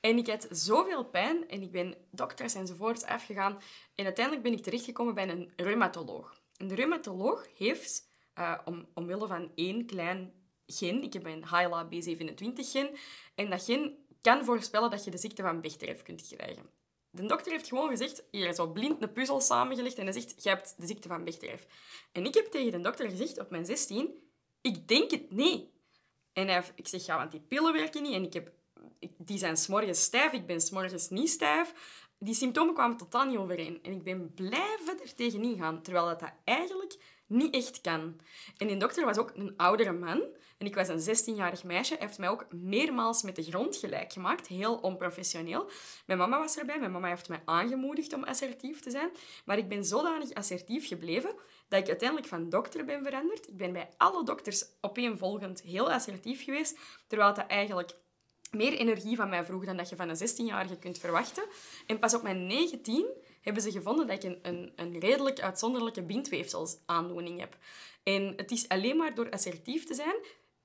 En 0.00 0.18
ik 0.18 0.26
had 0.26 0.46
zoveel 0.50 1.04
pijn 1.04 1.48
en 1.48 1.62
ik 1.62 1.70
ben 1.70 1.94
dokters 2.10 2.54
enzovoorts 2.54 3.04
afgegaan. 3.04 3.60
En 3.94 4.04
uiteindelijk 4.04 4.44
ben 4.44 4.52
ik 4.52 4.62
terechtgekomen 4.62 5.14
bij 5.14 5.28
een 5.28 5.52
reumatoloog. 5.56 6.40
En 6.56 6.68
de 6.68 6.74
reumatoloog 6.74 7.46
heeft, 7.56 8.08
eh, 8.34 8.58
om, 8.64 8.86
omwille 8.94 9.26
van 9.26 9.50
één 9.54 9.86
klein 9.86 10.32
gen, 10.66 11.02
ik 11.02 11.12
heb 11.12 11.26
een 11.26 11.44
HLA 11.44 11.88
B27-gen, 11.88 12.90
en 13.34 13.50
dat 13.50 13.64
gen 13.64 13.96
kan 14.20 14.44
voorspellen 14.44 14.90
dat 14.90 15.04
je 15.04 15.10
de 15.10 15.18
ziekte 15.18 15.42
van 15.42 15.60
Bechterew 15.60 16.02
kunt 16.02 16.28
krijgen. 16.28 16.70
De 17.10 17.26
dokter 17.26 17.52
heeft 17.52 17.68
gewoon 17.68 17.88
gezegd, 17.88 18.24
hier 18.30 18.54
zo 18.54 18.66
blind 18.66 19.02
een 19.02 19.12
puzzel 19.12 19.40
samengelegd 19.40 19.98
en 19.98 20.04
hij 20.04 20.12
zegt, 20.12 20.42
je 20.42 20.48
hebt 20.48 20.74
de 20.78 20.86
ziekte 20.86 21.08
van 21.08 21.24
Bechterew. 21.24 21.58
En 22.12 22.24
ik 22.24 22.34
heb 22.34 22.46
tegen 22.46 22.72
de 22.72 22.80
dokter 22.80 23.10
gezegd, 23.10 23.38
op 23.38 23.50
mijn 23.50 23.64
16, 23.64 24.14
ik 24.60 24.88
denk 24.88 25.10
het 25.10 25.30
niet. 25.30 25.68
En 26.36 26.48
hij, 26.48 26.62
ik 26.74 26.88
zeg, 26.88 27.06
ja, 27.06 27.16
want 27.16 27.30
die 27.30 27.40
pillen 27.40 27.72
werken 27.72 28.02
niet 28.02 28.12
en 28.12 28.24
ik 28.24 28.32
heb, 28.32 28.52
die 29.18 29.38
zijn 29.38 29.56
s'morgens 29.56 30.02
stijf, 30.02 30.32
ik 30.32 30.46
ben 30.46 30.60
s'morgens 30.60 31.08
niet 31.08 31.28
stijf. 31.28 31.72
Die 32.18 32.34
symptomen 32.34 32.74
kwamen 32.74 32.96
totaal 32.96 33.24
niet 33.24 33.36
overeen. 33.36 33.78
En 33.82 33.92
ik 33.92 34.02
ben 34.02 34.34
blijven 34.34 35.00
er 35.02 35.14
tegenin 35.14 35.58
gaan, 35.58 35.82
terwijl 35.82 36.06
dat, 36.06 36.20
dat 36.20 36.32
eigenlijk 36.44 36.96
niet 37.26 37.54
echt 37.54 37.80
kan. 37.80 38.20
En 38.56 38.66
die 38.66 38.76
dokter 38.76 39.04
was 39.04 39.18
ook 39.18 39.32
een 39.34 39.54
oudere 39.56 39.92
man. 39.92 40.22
En 40.58 40.66
ik 40.66 40.74
was 40.74 40.88
een 40.88 41.16
16-jarig 41.16 41.64
meisje. 41.64 41.94
Hij 41.94 42.06
heeft 42.06 42.18
mij 42.18 42.28
ook 42.28 42.46
meermaals 42.52 43.22
met 43.22 43.36
de 43.36 43.42
grond 43.42 43.76
gelijk 43.76 44.12
gemaakt. 44.12 44.46
Heel 44.46 44.76
onprofessioneel. 44.76 45.70
Mijn 46.06 46.18
mama 46.18 46.38
was 46.38 46.58
erbij. 46.58 46.78
Mijn 46.78 46.92
mama 46.92 47.08
heeft 47.08 47.28
mij 47.28 47.42
aangemoedigd 47.44 48.12
om 48.12 48.24
assertief 48.24 48.80
te 48.80 48.90
zijn. 48.90 49.10
Maar 49.44 49.58
ik 49.58 49.68
ben 49.68 49.84
zodanig 49.84 50.34
assertief 50.34 50.88
gebleven 50.88 51.34
dat 51.68 51.80
ik 51.80 51.88
uiteindelijk 51.88 52.28
van 52.28 52.48
dokter 52.48 52.84
ben 52.84 53.04
veranderd. 53.04 53.48
Ik 53.48 53.56
ben 53.56 53.72
bij 53.72 53.88
alle 53.96 54.24
dokters 54.24 54.64
opeenvolgend 54.80 55.62
heel 55.62 55.92
assertief 55.92 56.44
geweest. 56.44 56.78
Terwijl 57.06 57.34
dat 57.34 57.46
eigenlijk 57.46 57.96
meer 58.50 58.72
energie 58.72 59.16
van 59.16 59.28
mij 59.28 59.44
vroeg 59.44 59.64
dan 59.64 59.76
dat 59.76 59.88
je 59.88 59.96
van 59.96 60.08
een 60.08 60.28
16-jarige 60.28 60.76
kunt 60.78 60.98
verwachten. 60.98 61.44
En 61.86 61.98
pas 61.98 62.14
op 62.14 62.22
mijn 62.22 62.46
19 62.46 63.06
hebben 63.40 63.62
ze 63.62 63.70
gevonden 63.70 64.06
dat 64.06 64.24
ik 64.24 64.30
een, 64.30 64.38
een, 64.42 64.72
een 64.76 64.98
redelijk 64.98 65.40
uitzonderlijke 65.40 66.02
bindweefselsaandoening 66.02 67.40
heb. 67.40 67.56
En 68.02 68.32
het 68.36 68.50
is 68.50 68.68
alleen 68.68 68.96
maar 68.96 69.14
door 69.14 69.30
assertief 69.30 69.84
te 69.84 69.94
zijn, 69.94 70.16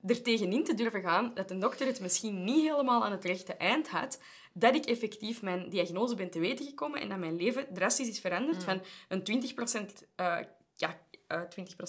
er 0.06 0.22
tegenin 0.22 0.64
te 0.64 0.74
durven 0.74 1.02
gaan, 1.02 1.34
dat 1.34 1.48
de 1.48 1.58
dokter 1.58 1.86
het 1.86 2.00
misschien 2.00 2.44
niet 2.44 2.70
helemaal 2.70 3.04
aan 3.04 3.12
het 3.12 3.24
rechte 3.24 3.54
eind 3.54 3.88
had, 3.88 4.20
dat 4.52 4.74
ik 4.74 4.84
effectief 4.84 5.42
mijn 5.42 5.68
diagnose 5.70 6.14
ben 6.14 6.30
te 6.30 6.38
weten 6.38 6.66
gekomen 6.66 7.00
en 7.00 7.08
dat 7.08 7.18
mijn 7.18 7.36
leven 7.36 7.66
drastisch 7.74 8.08
is 8.08 8.20
veranderd 8.20 8.64
van 8.64 8.82
een 9.08 9.22
20%, 9.22 10.08
uh, 10.16 10.38
ja, 10.74 11.00
uh, 11.28 11.40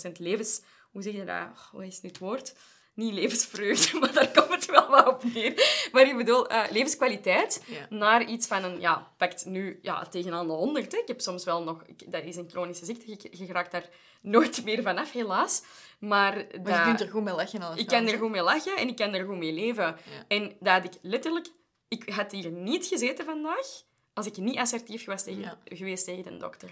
20% 0.10 0.12
levens... 0.18 0.62
Hoe 0.94 1.02
zeg 1.02 1.14
je 1.14 1.26
dat? 1.26 1.48
Oh, 1.48 1.70
hoe 1.72 1.86
is 1.86 2.02
nu 2.02 2.10
het 2.10 2.18
woord? 2.18 2.56
Niet 2.94 3.14
levensvreugde, 3.14 3.98
maar 4.00 4.14
daar 4.14 4.32
komt 4.32 4.50
het 4.50 4.66
wel 4.66 4.88
wat 4.90 5.08
op 5.08 5.24
neer. 5.34 5.88
Maar 5.92 6.08
ik 6.08 6.18
bedoel, 6.18 6.52
uh, 6.52 6.64
levenskwaliteit 6.70 7.64
Ja. 7.68 7.86
naar 7.90 8.24
iets 8.26 8.48
van 8.48 8.64
een, 8.64 8.80
ja, 8.80 9.12
pakt 9.18 9.46
nu 9.46 9.80
ja, 9.82 10.06
tegenaan 10.06 10.48
de 10.48 10.54
100. 10.54 10.92
Hè. 10.92 10.98
Ik 10.98 11.08
heb 11.08 11.22
soms 11.22 11.44
wel 11.44 11.64
nog, 11.64 11.84
ik- 11.86 12.12
dat 12.12 12.24
is 12.24 12.36
een 12.36 12.50
chronische 12.50 12.86
ziekte, 12.86 13.10
je, 13.10 13.38
je 13.38 13.46
geraakt 13.46 13.72
daar 13.72 13.90
nooit 14.22 14.64
meer 14.64 14.82
vanaf, 14.82 15.12
helaas. 15.12 15.64
Maar, 16.00 16.34
Maar 16.36 16.46
dat- 16.64 16.76
je 16.76 16.82
kunt 16.84 17.02
er 17.02 17.10
goed 17.10 17.24
mee 17.24 17.34
lachen. 17.36 17.78
ik 17.78 17.88
kan 17.88 18.08
er 18.08 18.18
goed 18.18 18.30
mee 18.32 18.42
lachen 18.42 18.76
en 18.78 18.88
ik 18.88 18.96
kan 18.96 19.14
er 19.14 19.26
goed 19.26 19.38
mee 19.38 19.54
leven. 19.54 19.84
Ja. 19.86 19.96
En 20.28 20.56
dat 20.60 20.74
had 20.74 20.84
ik 20.84 20.94
letterlijk... 21.02 21.48
Ik 21.88 22.10
had 22.10 22.32
hier 22.32 22.52
niet 22.52 22.86
gezeten 22.86 23.26
vandaag 23.26 23.68
als 24.14 24.26
ik 24.26 24.38
niet 24.38 24.58
assertief 24.58 25.06
was 25.06 25.24
tegen, 25.24 25.42
Ja. 25.42 25.58
geweest 25.66 26.06
tegen 26.06 26.24
de 26.24 26.38
dokter. 26.38 26.70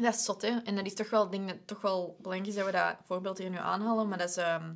Dat 0.00 0.14
is 0.14 0.24
zot, 0.24 0.42
hè. 0.42 0.56
En 0.64 0.76
dat 0.76 0.86
is 0.86 0.94
toch 0.94 1.10
wel, 1.10 1.24
ik 1.24 1.30
denk 1.30 1.48
dat 1.48 1.56
het 1.56 1.66
toch 1.66 1.80
wel 1.80 2.16
belangrijk 2.20 2.50
is 2.50 2.56
dat 2.56 2.66
we 2.66 2.72
dat 2.72 2.96
voorbeeld 3.06 3.38
hier 3.38 3.50
nu 3.50 3.56
aanhalen. 3.56 4.08
Maar 4.08 4.18
dat 4.18 4.28
is... 4.28 4.36
ehm, 4.36 4.72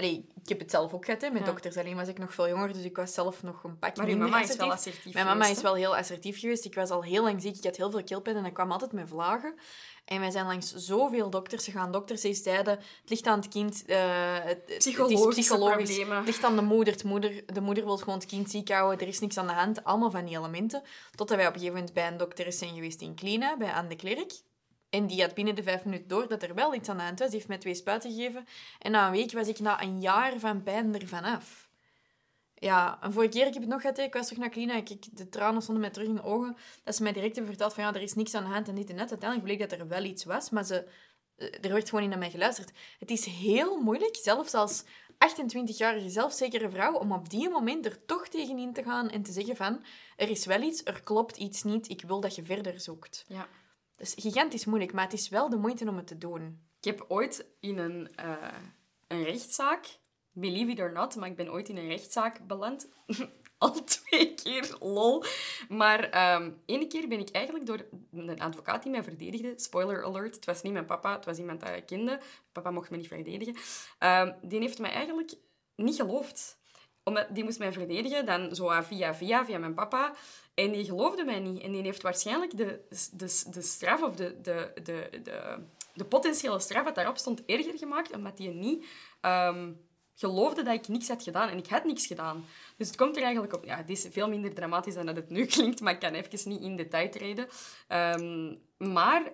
Allee, 0.00 0.26
ik 0.42 0.48
heb 0.48 0.58
het 0.58 0.70
zelf 0.70 0.92
ook 0.92 1.04
gehad, 1.04 1.20
hè. 1.20 1.30
Met 1.30 1.40
Ja. 1.40 1.46
dokters 1.46 1.76
alleen 1.76 1.96
was 1.96 2.08
ik 2.08 2.18
nog 2.18 2.34
veel 2.34 2.48
jonger, 2.48 2.72
dus 2.72 2.82
ik 2.84 2.96
was 2.96 3.14
zelf 3.14 3.42
nog 3.42 3.64
een 3.64 3.78
pak 3.78 3.96
Maar 3.96 4.06
uw 4.06 4.10
minder 4.12 4.28
mama 4.28 4.36
is 4.42 4.42
assertief. 4.42 4.66
wel 4.66 4.76
assertief 4.76 5.14
Mijn 5.14 5.26
mama 5.26 5.40
geweest, 5.40 5.56
is 5.56 5.62
wel 5.62 5.74
heel 5.74 5.96
assertief 5.96 6.40
geweest. 6.40 6.64
Ik 6.64 6.74
was 6.74 6.90
al 6.90 7.02
heel 7.02 7.22
lang 7.22 7.42
ziek. 7.42 7.56
Ik 7.56 7.64
had 7.64 7.76
heel 7.76 7.90
veel 7.90 8.04
keelpijn 8.04 8.36
en 8.36 8.42
dat 8.42 8.52
kwam 8.52 8.72
altijd 8.72 8.92
met 8.92 9.08
vlagen. 9.08 9.54
En 10.04 10.20
wij 10.20 10.30
zijn 10.30 10.46
langs 10.46 10.74
zoveel 10.74 11.30
dokters 11.30 11.64
gegaan. 11.64 11.92
Dokters 11.92 12.20
die 12.20 12.34
zeiden, 12.34 12.72
het 12.78 13.10
ligt 13.10 13.26
aan 13.26 13.38
het 13.40 13.48
kind. 13.48 13.84
eh, 13.86 13.98
het, 14.42 14.58
het 14.60 14.68
is 14.70 14.76
Psychologische 14.76 15.28
psychologisch. 15.28 15.84
problemen. 15.88 16.16
Het 16.16 16.26
ligt 16.26 16.44
aan 16.44 16.56
de 16.56 16.62
moeder. 16.62 16.92
Het 16.92 17.04
moeder. 17.04 17.42
De 17.46 17.60
moeder 17.60 17.84
wil 17.84 17.96
gewoon 17.98 18.14
het 18.18 18.26
kind 18.28 18.50
ziek 18.50 18.68
houden. 18.70 19.00
Er 19.00 19.08
is 19.08 19.20
niks 19.20 19.36
aan 19.36 19.46
de 19.46 19.52
hand. 19.52 19.84
Allemaal 19.84 20.10
van 20.10 20.24
die 20.24 20.36
elementen. 20.36 20.82
Totdat 21.14 21.36
wij 21.36 21.46
op 21.46 21.52
een 21.54 21.58
gegeven 21.58 21.78
moment 21.78 21.94
bij 21.94 22.06
een 22.08 22.16
dokter 22.16 22.52
zijn 22.52 22.74
geweest 22.74 23.00
in 23.00 23.14
Klina, 23.14 23.56
bij 23.56 23.72
Anne 23.72 23.88
de 23.88 23.96
Klerk. 23.96 24.32
En 24.90 25.06
die 25.06 25.20
had 25.20 25.34
binnen 25.34 25.54
de 25.54 25.62
vijf 25.62 25.84
minuten 25.84 26.08
door 26.08 26.28
dat 26.28 26.42
er 26.42 26.54
wel 26.54 26.74
iets 26.74 26.88
aan 26.88 26.96
de 26.96 27.02
hand 27.02 27.18
was. 27.18 27.28
Die 27.28 27.36
heeft 27.36 27.48
mij 27.48 27.58
twee 27.58 27.74
spuiten 27.74 28.10
gegeven. 28.10 28.44
En 28.78 28.90
na 28.90 29.06
een 29.06 29.12
week 29.12 29.32
was 29.32 29.48
ik 29.48 29.58
na 29.58 29.82
een 29.82 30.00
jaar 30.00 30.38
van 30.38 30.62
pijn 30.62 31.00
ervan 31.00 31.24
af. 31.24 31.68
Ja, 32.54 32.98
een 33.00 33.12
vorige 33.12 33.30
keer, 33.32 33.46
ik 33.46 33.52
heb 33.52 33.62
het 33.62 33.72
nog 33.72 33.80
gehad, 33.80 33.98
ik 33.98 34.14
was 34.14 34.28
toch 34.28 34.38
naar 34.38 34.48
Klina, 34.48 34.74
ik, 34.74 35.16
de 35.16 35.28
tranen 35.28 35.62
stonden 35.62 35.82
mij 35.82 35.92
terug 35.92 36.08
in 36.08 36.14
de 36.14 36.22
ogen. 36.22 36.56
Dat 36.84 36.96
ze 36.96 37.02
mij 37.02 37.12
direct 37.12 37.34
hebben 37.34 37.52
verteld 37.52 37.74
van, 37.74 37.84
ja, 37.84 37.94
er 37.94 38.02
is 38.02 38.14
niks 38.14 38.34
aan 38.34 38.44
de 38.44 38.50
hand 38.50 38.68
en 38.68 38.74
dit 38.74 38.90
en 38.90 38.96
dat. 38.96 39.10
Uiteindelijk 39.10 39.48
bleek 39.48 39.70
dat 39.70 39.78
er 39.78 39.88
wel 39.88 40.04
iets 40.04 40.24
was, 40.24 40.50
maar 40.50 40.64
ze, 40.64 40.88
eh, 41.36 41.64
er 41.64 41.72
werd 41.72 41.88
gewoon 41.88 42.00
niet 42.00 42.10
naar 42.10 42.18
mij 42.18 42.30
geluisterd. 42.30 42.72
Het 42.98 43.10
is 43.10 43.24
heel 43.24 43.80
moeilijk, 43.80 44.16
zelfs 44.16 44.54
als 44.54 44.84
28-jarige 45.18 46.10
zelfzekere 46.10 46.70
vrouw, 46.70 46.92
om 46.92 47.12
op 47.12 47.30
die 47.30 47.48
moment 47.48 47.86
er 47.86 48.04
toch 48.04 48.28
tegenin 48.28 48.72
te 48.72 48.82
gaan 48.82 49.10
en 49.10 49.22
te 49.22 49.32
zeggen 49.32 49.56
van, 49.56 49.84
er 50.16 50.30
is 50.30 50.46
wel 50.46 50.60
iets, 50.60 50.84
er 50.84 51.02
klopt 51.02 51.36
iets 51.36 51.62
niet, 51.62 51.88
ik 51.88 52.02
wil 52.02 52.20
dat 52.20 52.34
je 52.34 52.42
verder 52.42 52.80
zoekt. 52.80 53.24
Ja. 53.28 53.48
Dat 54.00 54.14
is 54.16 54.22
gigantisch 54.22 54.64
moeilijk, 54.64 54.92
maar 54.92 55.04
het 55.04 55.12
is 55.12 55.28
wel 55.28 55.48
de 55.48 55.56
moeite 55.56 55.88
om 55.88 55.96
het 55.96 56.06
te 56.06 56.18
doen. 56.18 56.60
Ik 56.78 56.84
heb 56.84 57.04
ooit 57.08 57.46
in 57.60 57.78
een, 57.78 58.14
eh, 58.14 58.36
een 59.06 59.22
rechtszaak, 59.22 59.86
believe 60.32 60.70
it 60.70 60.80
or 60.80 60.92
not, 60.92 61.16
maar 61.16 61.28
ik 61.28 61.36
ben 61.36 61.52
ooit 61.52 61.68
in 61.68 61.76
een 61.76 61.88
rechtszaak 61.88 62.46
beland. 62.46 62.88
Al 63.58 63.84
twee 63.84 64.34
keer, 64.34 64.76
lol. 64.78 65.24
Maar 65.68 66.10
ehm 66.10 66.50
ene 66.66 66.86
keer 66.86 67.08
ben 67.08 67.18
ik 67.18 67.28
eigenlijk 67.30 67.66
door 67.66 67.86
een 68.12 68.40
advocaat 68.40 68.82
die 68.82 68.92
mij 68.92 69.02
verdedigde, 69.02 69.52
spoiler 69.56 70.04
alert, 70.04 70.34
het 70.34 70.44
was 70.44 70.62
niet 70.62 70.72
mijn 70.72 70.86
papa, 70.86 71.14
het 71.14 71.24
was 71.24 71.38
iemand 71.38 71.60
dat 71.60 71.76
ik 71.76 71.86
kende. 71.86 72.20
Papa 72.52 72.70
mocht 72.70 72.90
me 72.90 72.96
niet 72.96 73.08
verdedigen. 73.08 73.56
Ehm, 73.98 74.32
die 74.42 74.60
heeft 74.60 74.78
mij 74.78 74.90
eigenlijk 74.90 75.34
niet 75.74 75.96
geloofd. 75.96 76.58
Omdat, 77.04 77.26
die 77.34 77.44
moest 77.44 77.58
mij 77.58 77.72
verdedigen, 77.72 78.26
dan 78.26 78.54
zo 78.54 78.68
ah, 78.68 78.84
via 78.84 79.14
via, 79.14 79.44
via 79.44 79.58
mijn 79.58 79.74
papa. 79.74 80.14
En 80.60 80.72
die 80.72 80.84
geloofde 80.84 81.24
mij 81.24 81.38
niet. 81.38 81.62
En 81.62 81.72
die 81.72 81.82
heeft 81.82 82.02
waarschijnlijk 82.02 82.56
de, 82.56 82.80
de, 83.12 83.42
de 83.50 83.62
straf 83.62 84.02
of 84.02 84.14
de, 84.14 84.40
de, 84.40 84.70
de, 84.82 85.08
de, 85.22 85.56
de 85.94 86.04
potentiële 86.04 86.60
straf 86.60 86.84
wat 86.84 86.94
daarop 86.94 87.16
stond 87.16 87.44
erger 87.46 87.78
gemaakt, 87.78 88.14
omdat 88.14 88.38
hij 88.38 88.48
niet 88.48 88.86
ehm, 89.20 89.72
geloofde 90.14 90.62
dat 90.62 90.74
ik 90.74 90.88
niks 90.88 91.08
had 91.08 91.22
gedaan. 91.22 91.48
En 91.48 91.58
ik 91.58 91.66
had 91.66 91.84
niks 91.84 92.06
gedaan. 92.06 92.44
Dus 92.76 92.86
het 92.86 92.96
komt 92.96 93.16
er 93.16 93.22
eigenlijk 93.22 93.54
op... 93.54 93.64
Ja, 93.64 93.76
het 93.76 93.90
is 93.90 94.06
veel 94.10 94.28
minder 94.28 94.54
dramatisch 94.54 94.94
dan 94.94 95.06
dat 95.06 95.16
het 95.16 95.30
nu 95.30 95.46
klinkt, 95.54 95.80
maar 95.80 95.92
ik 95.92 96.00
kan 96.00 96.14
even 96.14 96.48
niet 96.50 96.62
in 96.62 96.76
detail 96.76 97.10
treden. 97.10 97.48
Ehm, 97.88 98.54
maar 98.76 99.32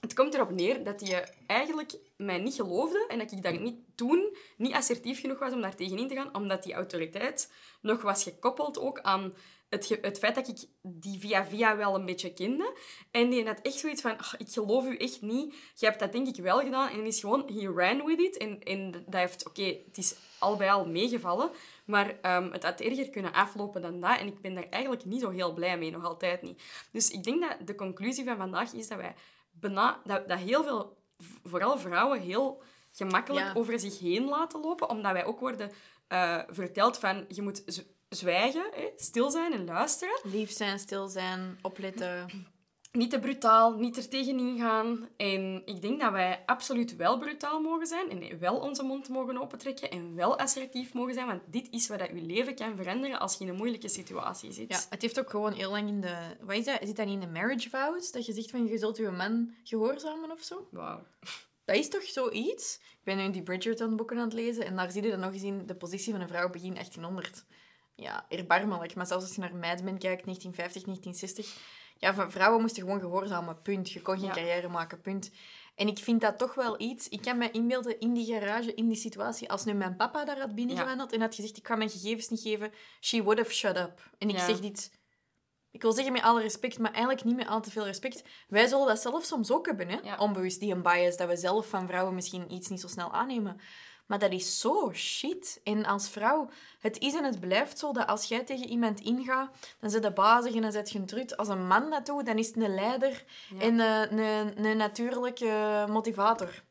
het 0.00 0.14
komt 0.14 0.34
erop 0.34 0.50
neer 0.50 0.84
dat 0.84 1.06
je 1.06 1.24
eigenlijk 1.46 1.94
mij 2.16 2.38
niet 2.38 2.54
geloofde 2.54 3.04
en 3.08 3.18
dat 3.18 3.32
ik 3.32 3.42
daar 3.42 3.60
niet, 3.60 3.78
toen 3.94 4.36
niet 4.56 4.74
assertief 4.74 5.20
genoeg 5.20 5.38
was 5.38 5.52
om 5.52 5.60
daar 5.60 5.74
tegenin 5.74 6.08
te 6.08 6.14
gaan, 6.14 6.34
omdat 6.34 6.62
die 6.62 6.74
autoriteit 6.74 7.52
nog 7.80 8.02
was 8.02 8.22
gekoppeld 8.22 8.78
ook 8.78 9.00
aan 9.00 9.32
het, 9.68 9.98
het 10.02 10.18
feit 10.18 10.34
dat 10.34 10.48
ik 10.48 10.58
die 10.82 11.18
via 11.20 11.44
via 11.46 11.76
wel 11.76 11.94
een 11.94 12.04
beetje 12.04 12.32
kende. 12.32 12.76
En 13.10 13.30
die 13.30 13.46
had 13.46 13.60
echt 13.60 13.78
zoiets 13.78 14.00
van, 14.02 14.18
"Ach, 14.18 14.36
ik 14.36 14.48
geloof 14.48 14.86
u 14.86 14.96
echt 14.96 15.22
niet. 15.22 15.54
Je 15.74 15.86
hebt 15.86 15.98
dat 15.98 16.12
denk 16.12 16.26
ik 16.26 16.36
wel 16.42 16.58
gedaan. 16.58 16.90
En 16.90 17.06
is 17.06 17.20
gewoon, 17.20 17.50
he 17.52 17.72
ran 17.72 18.04
with 18.04 18.20
it. 18.20 18.36
En, 18.36 18.62
en 18.62 18.90
dat 18.90 19.02
heeft, 19.20 19.46
oké, 19.48 19.62
het 19.86 19.98
is 19.98 20.16
al 20.38 20.56
bij 20.56 20.72
al 20.72 20.86
meegevallen. 20.86 21.50
Maar 21.84 22.18
ehm, 22.22 22.52
het 22.52 22.62
had 22.62 22.80
erger 22.80 23.10
kunnen 23.10 23.32
aflopen 23.32 23.82
dan 23.82 24.00
dat. 24.00 24.18
En 24.18 24.26
ik 24.26 24.40
ben 24.40 24.54
daar 24.54 24.68
eigenlijk 24.70 25.04
niet 25.04 25.20
zo 25.20 25.30
heel 25.30 25.52
blij 25.52 25.78
mee, 25.78 25.90
nog 25.90 26.04
altijd 26.04 26.42
niet. 26.42 26.62
Dus 26.92 27.10
ik 27.10 27.22
denk 27.24 27.40
dat 27.40 27.66
de 27.66 27.74
conclusie 27.74 28.24
van 28.24 28.36
vandaag 28.36 28.72
is 28.72 28.88
dat 28.88 28.98
wij 28.98 29.14
bena- 29.50 30.00
dat, 30.04 30.28
dat 30.28 30.38
heel 30.38 30.62
veel, 30.62 30.96
vooral 31.44 31.78
vrouwen, 31.78 32.20
heel 32.20 32.62
gemakkelijk 32.92 33.46
Ja. 33.46 33.52
over 33.54 33.80
zich 33.80 33.98
heen 33.98 34.24
laten 34.24 34.60
lopen. 34.60 34.88
Omdat 34.90 35.12
wij 35.12 35.24
ook 35.24 35.40
worden 35.40 35.70
eh, 36.08 36.42
verteld 36.48 36.98
van, 36.98 37.24
je 37.28 37.42
moet 37.42 37.84
zwijgen, 38.08 38.66
hè, 38.70 38.90
stil 38.96 39.30
zijn 39.30 39.52
en 39.52 39.64
luisteren. 39.64 40.20
Lief 40.22 40.50
zijn, 40.50 40.78
stil 40.78 41.08
zijn, 41.08 41.58
opletten. 41.62 42.46
Niet 42.92 43.10
te 43.10 43.18
brutaal, 43.18 43.74
niet 43.74 43.96
er 43.96 44.08
tegenin 44.08 44.58
gaan. 44.58 45.08
En 45.16 45.62
ik 45.64 45.82
denk 45.82 46.00
dat 46.00 46.12
wij 46.12 46.42
absoluut 46.46 46.96
wel 46.96 47.18
brutaal 47.18 47.60
mogen 47.60 47.86
zijn 47.86 48.10
en 48.10 48.38
wel 48.38 48.56
onze 48.56 48.82
mond 48.82 49.08
mogen 49.08 49.40
opentrekken 49.40 49.90
en 49.90 50.14
wel 50.14 50.38
assertief 50.38 50.94
mogen 50.94 51.14
zijn, 51.14 51.26
want 51.26 51.42
dit 51.46 51.68
is 51.70 51.88
wat 51.88 51.98
dat 51.98 52.08
je 52.08 52.22
leven 52.22 52.54
kan 52.54 52.76
veranderen 52.76 53.20
als 53.20 53.38
je 53.38 53.44
in 53.44 53.50
een 53.50 53.56
moeilijke 53.56 53.88
situatie 53.88 54.52
zit. 54.52 54.68
Ja, 54.68 54.80
het 54.90 55.02
heeft 55.02 55.18
ook 55.18 55.30
gewoon 55.30 55.52
heel 55.52 55.70
lang 55.70 55.88
in 55.88 56.00
de... 56.00 56.16
Wat 56.40 56.56
is 56.56 56.64
dat? 56.64 56.78
Zit 56.82 56.96
dat 56.96 57.06
niet 57.06 57.14
in 57.14 57.20
de 57.20 57.38
marriage 57.40 57.70
vows? 57.70 58.12
Dat 58.12 58.26
je 58.26 58.32
zegt 58.32 58.50
van, 58.50 58.66
je 58.66 58.78
zult 58.78 58.96
je 58.96 59.10
man 59.10 59.54
gehoorzamen 59.64 60.30
of 60.30 60.42
zo? 60.42 60.68
Wauw. 60.70 61.06
Dat 61.64 61.76
is 61.76 61.88
toch 61.88 62.02
zoiets? 62.02 62.78
Ik 62.80 63.04
ben 63.04 63.16
nu 63.16 63.30
die 63.30 63.42
Bridgerton-boeken 63.42 64.16
aan 64.16 64.24
het 64.24 64.32
lezen 64.32 64.64
en 64.64 64.76
daar 64.76 64.90
zie 64.90 65.02
je 65.02 65.10
dan 65.10 65.20
nog 65.20 65.32
eens 65.32 65.42
in 65.42 65.66
de 65.66 65.74
positie 65.74 66.12
van 66.12 66.20
een 66.20 66.28
vrouw 66.28 66.50
begin 66.50 66.74
1800. 66.74 67.44
Ja, 68.00 68.24
erbarmelijk. 68.28 68.94
Maar 68.94 69.06
zelfs 69.06 69.24
als 69.24 69.34
je 69.34 69.40
naar 69.40 69.54
Mad 69.54 69.82
Men 69.82 69.98
kijkt, 69.98 70.24
1950, 70.24 70.82
1960... 70.82 71.76
Ja, 72.00 72.30
vrouwen 72.30 72.60
moesten 72.60 72.82
gewoon 72.82 73.00
gehoorzamen, 73.00 73.62
punt. 73.62 73.90
Je 73.90 74.02
kon 74.02 74.18
geen 74.18 74.26
Ja. 74.26 74.32
carrière 74.32 74.68
maken, 74.68 75.00
punt. 75.00 75.30
En 75.74 75.88
ik 75.88 75.98
vind 75.98 76.20
dat 76.20 76.38
toch 76.38 76.54
wel 76.54 76.80
iets... 76.80 77.08
Ik 77.08 77.22
kan 77.22 77.38
me 77.38 77.50
inbeelden 77.50 78.00
in 78.00 78.12
die 78.14 78.26
garage, 78.26 78.74
in 78.74 78.88
die 78.88 78.96
situatie, 78.96 79.50
als 79.50 79.64
nu 79.64 79.72
mijn 79.72 79.96
papa 79.96 80.24
daar 80.24 80.38
had 80.38 80.54
binnengewandeld 80.54 81.12
en 81.12 81.20
had 81.20 81.34
gezegd, 81.34 81.56
ik 81.56 81.66
ga 81.66 81.76
mijn 81.76 81.90
gegevens 81.90 82.28
niet 82.28 82.40
geven, 82.40 82.72
she 83.00 83.22
would 83.22 83.38
have 83.38 83.52
shut 83.52 83.76
up. 83.76 84.10
En 84.18 84.28
ik 84.28 84.36
Ja. 84.36 84.44
zeg 84.46 84.60
dit... 84.60 84.96
Ik 85.70 85.82
wil 85.82 85.92
zeggen 85.92 86.12
met 86.12 86.22
alle 86.22 86.40
respect, 86.40 86.78
maar 86.78 86.92
eigenlijk 86.92 87.24
niet 87.24 87.36
met 87.36 87.48
al 87.48 87.60
te 87.60 87.70
veel 87.70 87.84
respect. 87.84 88.22
Wij 88.48 88.66
zullen 88.66 88.86
dat 88.86 89.00
zelf 89.00 89.24
soms 89.24 89.50
ook 89.50 89.66
hebben, 89.66 89.88
hè? 89.88 90.16
Onbewust, 90.16 90.60
die 90.60 90.72
een 90.74 90.82
bias, 90.82 91.16
dat 91.16 91.28
we 91.28 91.36
zelf 91.36 91.68
van 91.68 91.86
vrouwen 91.86 92.14
misschien 92.14 92.52
iets 92.52 92.68
niet 92.68 92.80
zo 92.80 92.88
snel 92.88 93.12
aannemen. 93.12 93.60
Maar 94.08 94.18
dat 94.18 94.32
is 94.32 94.60
zo 94.60 94.90
shit. 94.94 95.60
En 95.64 95.84
als 95.84 96.08
vrouw, 96.08 96.48
het 96.80 96.98
is 96.98 97.14
en 97.14 97.24
het 97.24 97.40
blijft 97.40 97.78
zo 97.78 97.92
dat 97.92 98.06
als 98.06 98.24
jij 98.24 98.44
tegen 98.44 98.68
iemand 98.68 99.00
ingaat, 99.00 99.50
dan 99.80 99.90
zit 99.90 100.02
de 100.02 100.10
bazig 100.12 100.54
en 100.54 100.62
dan 100.62 100.72
zet 100.72 100.90
je 100.90 100.98
een 100.98 101.06
trut. 101.06 101.36
Als 101.36 101.48
een 101.48 101.66
man 101.66 101.90
dat 101.90 102.06
doet, 102.06 102.26
dan 102.26 102.38
is 102.38 102.46
het 102.46 102.56
een 102.56 102.74
leider 102.74 103.24
Ja. 103.54 103.60
en 103.60 103.78
een, 103.78 104.18
een, 104.18 104.64
een 104.64 104.76
natuurlijke 104.76 105.84
motivator. 105.88 106.62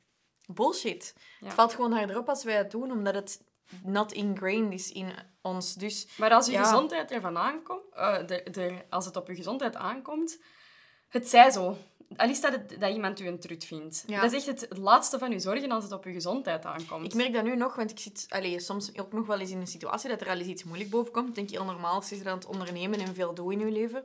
Bullshit. 0.47 1.13
Ja. 1.39 1.45
Het 1.45 1.55
valt 1.55 1.73
gewoon 1.73 1.91
harder 1.91 2.17
op 2.17 2.29
als 2.29 2.43
wij 2.43 2.55
het 2.55 2.71
doen, 2.71 2.91
omdat 2.91 3.15
het 3.15 3.41
not 3.83 4.11
ingrained 4.11 4.73
is 4.73 4.91
in 4.91 5.11
ons. 5.41 5.73
Dus 5.73 6.07
Maar 6.17 6.31
als 6.33 6.45
je 6.45 6.51
Ja. 6.51 6.63
gezondheid 6.63 7.11
ervan 7.11 7.37
aankomt, 7.37 7.93
eh, 7.93 8.17
de, 8.27 8.47
de, 8.51 8.83
als 8.89 9.05
het 9.05 9.15
op 9.15 9.27
je 9.27 9.35
gezondheid 9.35 9.75
aankomt, 9.75 10.39
het 11.07 11.27
zij 11.29 11.51
zo. 11.51 11.77
Al 12.15 12.29
is 12.29 12.41
dat, 12.41 12.51
het- 12.51 12.75
dat 12.79 12.93
iemand 12.93 13.19
u 13.19 13.27
een 13.27 13.39
trut 13.39 13.65
vindt. 13.65 14.03
Ja. 14.07 14.21
Dat 14.21 14.31
is 14.33 14.47
echt 14.47 14.61
het, 14.69 14.77
laatste 14.77 15.19
van 15.19 15.31
uw 15.31 15.39
zorgen 15.39 15.71
als 15.71 15.83
het 15.83 15.93
op 15.93 16.05
uw 16.05 16.13
gezondheid 16.13 16.65
aankomt. 16.65 17.05
Ik 17.05 17.13
merk 17.13 17.33
dat 17.33 17.43
nu 17.43 17.55
nog, 17.55 17.75
want 17.75 17.91
ik 17.91 17.99
zit 17.99 18.25
allee, 18.29 18.59
soms 18.59 18.97
ook 18.99 19.13
nog 19.13 19.25
wel 19.27 19.39
eens 19.39 19.51
in 19.51 19.59
een 19.59 19.67
situatie 19.67 20.09
dat 20.09 20.21
er 20.21 20.29
al 20.29 20.37
eens 20.37 20.47
iets 20.47 20.63
moeilijk 20.63 20.89
boven 20.89 21.11
komt. 21.11 21.27
Ik 21.29 21.35
denk 21.35 21.49
heel 21.49 21.65
normaal 21.65 21.93
als 21.93 22.09
je 22.09 22.21
aan 22.25 22.37
het 22.37 22.45
ondernemen 22.45 22.99
en 22.99 23.15
veel 23.15 23.33
doet 23.33 23.51
in 23.51 23.59
je 23.59 23.71
leven. 23.71 24.03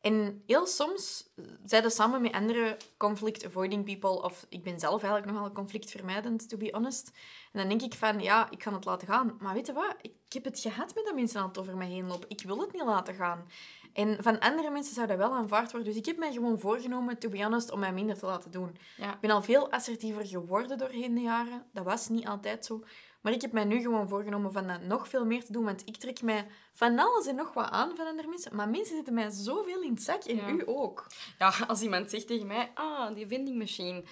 En 0.00 0.42
heel 0.46 0.66
soms 0.66 1.28
zijn 1.64 1.82
dat 1.82 1.94
samen 1.94 2.22
met 2.22 2.32
andere 2.32 2.76
conflict 2.96 3.44
avoiding 3.46 3.84
people, 3.84 4.22
of 4.22 4.46
ik 4.48 4.62
ben 4.62 4.80
zelf 4.80 5.02
eigenlijk 5.02 5.32
nogal 5.32 5.52
conflictvermijdend, 5.52 6.48
to 6.48 6.56
be 6.56 6.68
honest. 6.72 7.10
En 7.52 7.58
dan 7.60 7.68
denk 7.68 7.82
ik 7.92 7.98
van, 7.98 8.20
ja, 8.20 8.50
ik 8.50 8.58
kan 8.58 8.74
het 8.74 8.84
laten 8.84 9.08
gaan. 9.08 9.36
Maar 9.40 9.54
weet 9.54 9.66
je 9.66 9.72
wat? 9.72 9.94
Ik 10.00 10.12
heb 10.28 10.44
het 10.44 10.60
gehad 10.60 10.94
met 10.94 11.04
dat 11.04 11.14
mensen 11.14 11.40
aan 11.40 11.48
het 11.48 11.58
over 11.58 11.76
mij 11.76 11.86
heen 11.88 12.06
lopen. 12.06 12.28
Ik 12.28 12.42
wil 12.42 12.60
het 12.60 12.72
niet 12.72 12.82
laten 12.84 13.14
gaan. 13.14 13.46
En 13.92 14.16
van 14.22 14.38
andere 14.38 14.70
mensen 14.70 14.94
zou 14.94 15.06
dat 15.06 15.16
wel 15.16 15.32
aanvaard 15.32 15.72
worden. 15.72 15.88
Dus 15.88 15.98
ik 15.98 16.06
heb 16.06 16.16
mij 16.16 16.32
gewoon 16.32 16.58
voorgenomen, 16.60 17.18
to 17.18 17.28
be 17.28 17.42
honest, 17.42 17.70
om 17.70 17.78
mij 17.78 17.92
minder 17.92 18.18
te 18.18 18.26
laten 18.26 18.50
doen. 18.50 18.76
Ja. 18.96 19.12
Ik 19.14 19.20
ben 19.20 19.30
al 19.30 19.42
veel 19.42 19.70
assertiever 19.70 20.26
geworden 20.26 20.78
doorheen 20.78 21.14
de 21.14 21.20
jaren. 21.20 21.66
Dat 21.72 21.84
was 21.84 22.08
niet 22.08 22.26
altijd 22.26 22.64
zo. 22.66 22.84
Maar 23.20 23.32
ik 23.32 23.40
heb 23.42 23.52
mij 23.52 23.64
nu 23.64 23.80
gewoon 23.80 24.08
voorgenomen 24.08 24.52
van 24.52 24.66
dat 24.66 24.82
nog 24.82 25.08
veel 25.08 25.24
meer 25.26 25.44
te 25.44 25.52
doen. 25.52 25.64
Want 25.64 25.82
ik 25.84 25.96
trek 25.96 26.22
mij 26.22 26.46
van 26.72 26.98
alles 26.98 27.26
en 27.26 27.34
nog 27.34 27.52
wat 27.54 27.70
aan 27.70 27.96
van 27.96 28.06
andere 28.06 28.28
mensen. 28.28 28.56
Maar 28.56 28.68
mensen 28.68 28.96
zitten 28.96 29.14
mij 29.14 29.30
zoveel 29.30 29.80
in 29.82 29.90
het 29.92 30.02
zak. 30.02 30.24
En 30.24 30.36
Ja. 30.36 30.48
u 30.48 30.62
ook. 30.66 31.06
Ja, 31.38 31.52
als 31.66 31.82
iemand 31.82 32.10
zegt 32.10 32.26
tegen 32.26 32.46
mij, 32.46 32.70
ah, 32.74 33.14
die 33.14 33.26
vending 33.26 33.58
machine. 33.58 34.04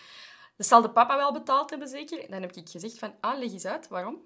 Dat 0.56 0.66
zal 0.66 0.82
de 0.82 0.90
papa 0.90 1.16
wel 1.16 1.32
betaald 1.32 1.70
hebben, 1.70 1.88
zeker? 1.88 2.30
Dan 2.30 2.40
heb 2.40 2.52
ik 2.52 2.68
gezegd 2.68 2.98
van, 2.98 3.14
ah, 3.20 3.38
leg 3.38 3.52
eens 3.52 3.64
uit, 3.66 3.88
waarom? 3.88 4.22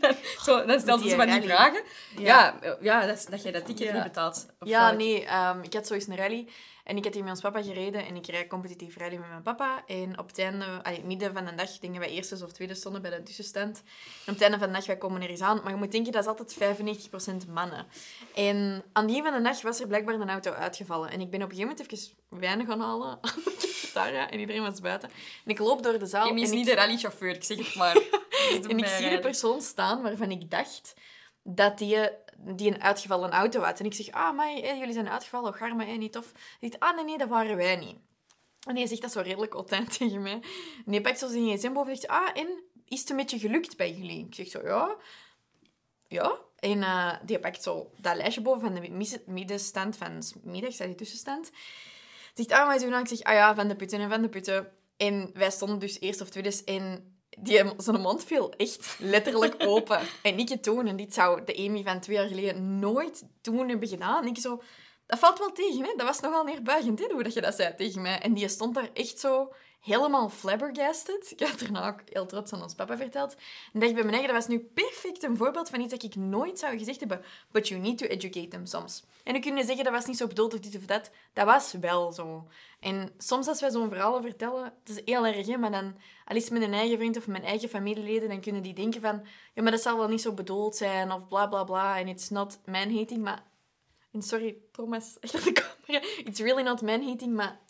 Dan- 0.00 0.14
Zo, 0.44 0.64
dan 0.64 0.80
stelden 0.80 1.00
die 1.02 1.10
ze 1.10 1.16
van 1.16 1.26
die 1.30 1.42
vragen. 1.42 1.82
Ja, 2.16 2.54
ja, 2.80 3.06
dat, 3.06 3.16
is- 3.16 3.26
dat 3.26 3.42
jij 3.42 3.52
dat 3.52 3.66
ticket 3.66 3.92
niet 3.92 4.02
betaalt. 4.02 4.46
Of 4.58 4.68
Ja, 4.68 4.90
nee. 4.90 5.24
ehm, 5.24 5.62
ik 5.62 5.72
had 5.74 5.86
zo 5.86 5.94
eens 5.94 6.06
een 6.06 6.16
rally. 6.16 6.48
En 6.84 6.96
ik 6.96 7.04
had 7.04 7.14
hier 7.14 7.22
met 7.22 7.32
ons 7.32 7.40
papa 7.40 7.62
gereden. 7.62 8.06
En 8.06 8.16
ik 8.16 8.26
rijd 8.26 8.48
competitief 8.48 8.96
rally 8.96 9.16
met 9.16 9.28
mijn 9.28 9.42
papa. 9.42 9.82
En 9.86 10.18
op 10.18 10.26
het 10.26 10.38
einde, 10.38 10.64
allee, 10.82 11.04
midden 11.04 11.32
van 11.32 11.44
de 11.44 11.54
dag, 11.54 11.80
ik 11.80 11.98
wij 11.98 12.08
eerste 12.08 12.44
of 12.44 12.52
tweede 12.52 12.74
stonden 12.74 13.02
bij 13.02 13.10
de 13.10 13.22
tussenstand. 13.22 13.82
En 14.26 14.32
op 14.32 14.34
het 14.34 14.42
einde 14.42 14.58
van 14.58 14.66
de 14.66 14.74
dag, 14.74 14.86
wij 14.86 14.96
komen 14.96 15.22
er 15.22 15.28
eens 15.28 15.40
aan. 15.40 15.60
Maar 15.62 15.72
je 15.72 15.78
moet 15.78 15.92
denken, 15.92 16.12
dat 16.12 16.22
is 16.22 16.28
altijd 16.28 16.78
95% 17.46 17.48
mannen. 17.48 17.86
En 18.34 18.84
aan 18.92 19.06
die 19.06 19.22
van 19.22 19.32
de 19.32 19.42
dag 19.42 19.62
was 19.62 19.80
er 19.80 19.86
blijkbaar 19.86 20.14
een 20.14 20.30
auto 20.30 20.52
uitgevallen. 20.52 21.10
En 21.10 21.20
ik 21.20 21.30
ben 21.30 21.42
op 21.42 21.50
een 21.50 21.56
gegeven 21.56 21.76
moment 21.76 21.92
even 21.92 22.14
weinig 22.28 22.66
gaan 22.66 22.80
halen 22.80 23.18
gitaar, 23.82 24.28
En 24.28 24.40
iedereen 24.40 24.62
was 24.62 24.80
buiten. 24.80 25.08
En 25.44 25.50
ik 25.50 25.58
loop 25.58 25.82
door 25.82 25.98
de 25.98 26.06
zaal. 26.06 26.28
Amy 26.28 26.40
is 26.40 26.50
en 26.50 26.56
niet 26.56 26.68
ik... 26.68 26.74
de 26.74 26.80
rallychauffeur, 26.80 27.34
ik 27.34 27.44
zeg 27.44 27.58
het 27.58 27.74
maar. 27.74 27.96
En 28.68 28.78
ik 28.78 28.86
zie 28.86 29.10
de 29.10 29.18
persoon 29.18 29.60
staan 29.60 30.02
waarvan 30.02 30.30
ik 30.30 30.50
dacht 30.50 30.94
dat 31.42 31.78
die, 31.78 32.08
die 32.44 32.70
een 32.70 32.82
uitgevallen 32.82 33.30
auto 33.30 33.60
had. 33.60 33.80
En 33.80 33.86
ik 33.86 33.94
zeg, 33.94 34.10
ah, 34.10 34.36
maar 34.36 34.58
jullie 34.58 34.92
zijn 34.92 35.08
uitgevallen, 35.08 35.54
oh, 35.54 35.78
hè, 35.78 35.92
niet 35.92 36.12
tof. 36.12 36.32
Hij 36.32 36.68
zegt, 36.70 36.80
ah, 36.80 36.96
nee, 36.96 37.04
nee, 37.04 37.18
dat 37.18 37.28
waren 37.28 37.56
wij 37.56 37.76
niet. 37.76 37.96
En 38.66 38.76
hij 38.76 38.86
zegt 38.86 39.02
dat 39.02 39.12
zo 39.12 39.20
redelijk 39.20 39.54
altijd 39.54 39.92
tegen 39.98 40.22
mij. 40.22 40.42
En 40.86 40.92
hij 40.92 41.00
pakt 41.00 41.18
zo 41.18 41.28
zijn 41.28 41.58
gsm 41.58 41.72
boven 41.72 41.90
en 41.90 41.96
zegt, 41.96 42.12
ah, 42.12 42.28
en 42.34 42.62
is 42.88 43.00
het 43.00 43.10
een 43.10 43.16
beetje 43.16 43.38
gelukt 43.38 43.76
bij 43.76 43.92
jullie? 43.92 44.26
Ik 44.26 44.34
zeg 44.34 44.48
zo, 44.48 44.60
ja. 44.62 44.96
Ja. 46.08 46.38
En 46.58 46.82
eh, 46.82 47.14
die 47.24 47.38
pakt 47.38 47.62
zo 47.62 47.90
dat 47.96 48.16
lijstje 48.16 48.40
boven 48.40 48.60
van 48.60 48.74
de 48.74 49.20
middenstand 49.26 49.96
van 49.96 50.22
's 50.22 50.34
middags, 50.42 50.76
dat 50.76 50.86
die 50.86 50.96
tussenstand. 50.96 51.50
Zegt, 52.34 52.52
ah, 52.52 52.66
maar 52.66 52.78
zo 52.78 52.88
nou? 52.88 53.02
Ik 53.02 53.08
zeg, 53.08 53.20
ah 53.22 53.34
ja, 53.34 53.54
van 53.54 53.68
de 53.68 53.76
putten 53.76 54.00
en 54.00 54.10
van 54.10 54.22
de 54.22 54.28
putten. 54.28 54.72
En 54.96 55.30
wij 55.34 55.50
stonden 55.50 55.78
dus 55.78 56.00
eerst 56.00 56.20
of 56.20 56.28
tweede 56.28 56.62
en 56.64 57.11
die, 57.38 57.62
zijn 57.76 58.00
mond 58.00 58.24
viel 58.24 58.52
echt 58.56 58.96
letterlijk 58.98 59.54
open. 59.72 60.00
en 60.22 60.38
ik 60.38 60.62
toen. 60.62 60.86
En 60.86 60.96
dit 60.96 61.14
zou 61.14 61.44
de 61.44 61.56
Amy 61.56 61.82
van 61.82 62.00
twee 62.00 62.16
jaar 62.16 62.28
geleden 62.28 62.78
nooit 62.78 63.24
toen 63.40 63.68
hebben 63.68 63.88
gedaan. 63.88 64.22
En 64.22 64.28
ik 64.28 64.38
zo... 64.38 64.62
Dat 65.06 65.18
valt 65.18 65.38
wel 65.38 65.52
tegen, 65.52 65.84
hè? 65.84 65.92
Dat 65.96 66.06
was 66.06 66.20
nogal 66.20 66.44
neerbuigend, 66.44 66.98
hè? 66.98 67.06
Hoe 67.12 67.22
dat 67.22 67.34
je 67.34 67.40
dat 67.40 67.54
zei 67.54 67.74
tegen 67.74 68.02
mij. 68.02 68.18
En 68.18 68.34
die 68.34 68.48
stond 68.48 68.74
daar 68.74 68.90
echt 68.92 69.18
zo 69.18 69.52
helemaal 69.82 70.28
flabbergasted. 70.28 71.30
Ik 71.30 71.46
had 71.48 71.58
daarna 71.58 71.88
ook 71.88 72.00
heel 72.08 72.26
trots 72.26 72.52
aan 72.52 72.62
ons 72.62 72.74
papa 72.74 72.96
verteld. 72.96 73.36
En 73.72 73.80
dacht 73.80 73.94
bij 73.94 74.02
mijn 74.02 74.14
eigen, 74.14 74.34
dat 74.34 74.46
was 74.46 74.56
nu 74.56 74.58
perfect 74.58 75.22
een 75.22 75.36
voorbeeld 75.36 75.68
van 75.68 75.80
iets 75.80 75.90
dat 75.90 76.02
ik 76.02 76.14
nooit 76.14 76.58
zou 76.58 76.78
gezegd 76.78 77.00
hebben. 77.00 77.22
But 77.50 77.68
you 77.68 77.80
need 77.80 77.98
to 77.98 78.06
educate 78.06 78.48
them 78.48 78.66
soms. 78.66 79.04
En 79.24 79.32
dan 79.32 79.42
kun 79.42 79.56
je 79.56 79.64
zeggen, 79.64 79.84
dat 79.84 79.92
was 79.92 80.06
niet 80.06 80.16
zo 80.16 80.26
bedoeld 80.26 80.54
of 80.54 80.60
dit 80.60 80.76
of 80.76 80.84
dat. 80.86 81.10
Dat 81.32 81.46
was 81.46 81.72
wel 81.72 82.12
zo. 82.12 82.46
En 82.80 83.12
soms 83.18 83.48
als 83.48 83.60
wij 83.60 83.70
zo'n 83.70 83.88
verhalen 83.88 84.22
vertellen, 84.22 84.72
dat 84.84 84.96
is 84.96 85.02
heel 85.04 85.26
erg, 85.26 85.46
hè? 85.46 85.56
maar 85.56 85.70
dan, 85.70 85.96
al 86.24 86.36
is 86.36 86.44
het 86.44 86.52
met 86.52 86.62
een 86.62 86.72
eigen 86.72 86.98
vriend 86.98 87.16
of 87.16 87.26
mijn 87.26 87.44
eigen 87.44 87.68
familieleden, 87.68 88.28
dan 88.28 88.40
kunnen 88.40 88.62
die 88.62 88.74
denken 88.74 89.00
van, 89.00 89.26
ja, 89.54 89.62
maar 89.62 89.72
dat 89.72 89.82
zal 89.82 89.98
wel 89.98 90.08
niet 90.08 90.20
zo 90.20 90.32
bedoeld 90.32 90.76
zijn, 90.76 91.12
of 91.12 91.28
bla 91.28 91.46
bla 91.46 91.64
bla, 91.64 91.98
en 91.98 92.08
it's 92.08 92.28
not 92.28 92.58
man-hating, 92.64 93.22
maar... 93.22 93.42
En 94.12 94.22
sorry, 94.22 94.56
Thomas, 94.72 95.16
achter 95.20 95.44
de 95.44 95.52
camera. 95.52 96.06
It's 96.24 96.40
really 96.40 96.62
not 96.62 96.82
man-hating, 96.82 97.34
maar 97.34 97.60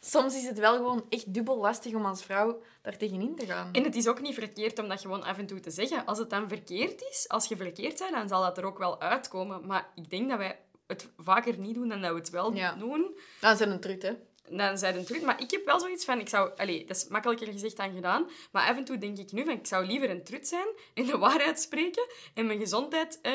soms 0.00 0.36
is 0.36 0.46
het 0.46 0.58
wel 0.58 0.76
gewoon 0.76 1.06
echt 1.08 1.34
dubbel 1.34 1.56
lastig 1.58 1.94
om 1.94 2.04
als 2.06 2.24
vrouw 2.24 2.62
daar 2.82 2.96
tegenin 2.96 3.36
te 3.36 3.46
gaan. 3.46 3.72
En 3.72 3.82
het 3.84 3.96
is 3.96 4.08
ook 4.08 4.20
niet 4.20 4.34
verkeerd 4.34 4.78
om 4.78 4.88
dat 4.88 5.00
gewoon 5.00 5.22
af 5.22 5.38
en 5.38 5.46
toe 5.46 5.60
te 5.60 5.70
zeggen. 5.70 6.04
Als 6.04 6.18
het 6.18 6.30
dan 6.30 6.48
verkeerd 6.48 7.02
is, 7.10 7.24
als 7.28 7.46
je 7.46 7.56
verkeerd 7.56 7.98
bent, 7.98 8.12
dan 8.12 8.28
zal 8.28 8.42
dat 8.42 8.58
er 8.58 8.64
ook 8.64 8.78
wel 8.78 9.00
uitkomen. 9.00 9.66
Maar 9.66 9.90
ik 9.94 10.10
denk 10.10 10.28
dat 10.28 10.38
wij 10.38 10.58
het 10.86 11.10
vaker 11.16 11.58
niet 11.58 11.74
doen 11.74 11.88
dan 11.88 12.00
dat 12.00 12.10
we 12.12 12.16
het 12.18 12.30
wel 12.30 12.54
Ja. 12.54 12.74
doen. 12.74 13.18
Dat 13.40 13.60
is 13.60 13.66
een 13.66 13.80
trut, 13.80 14.02
hè. 14.02 14.12
Dan 14.50 14.78
zijn 14.78 14.96
het 14.96 15.06
terug. 15.06 15.22
Maar 15.22 15.40
ik 15.40 15.50
heb 15.50 15.64
wel 15.64 15.80
zoiets 15.80 16.04
van, 16.04 16.18
ik 16.20 16.28
zou... 16.28 16.50
Allee, 16.56 16.84
dat 16.86 16.96
is 16.96 17.08
makkelijker 17.08 17.46
gezegd 17.46 17.76
dan 17.76 17.94
gedaan. 17.94 18.30
Maar 18.52 18.68
af 18.68 18.76
en 18.76 18.84
toe 18.84 18.98
denk 18.98 19.18
ik 19.18 19.32
nu 19.32 19.44
van, 19.44 19.52
ik 19.52 19.66
zou 19.66 19.86
liever 19.86 20.10
een 20.10 20.24
trut 20.24 20.48
zijn 20.48 20.66
en 20.94 21.04
de 21.06 21.18
waarheid 21.18 21.60
spreken 21.60 22.06
en 22.34 22.46
mijn 22.46 22.58
gezondheid... 22.58 23.18
Eh, 23.22 23.32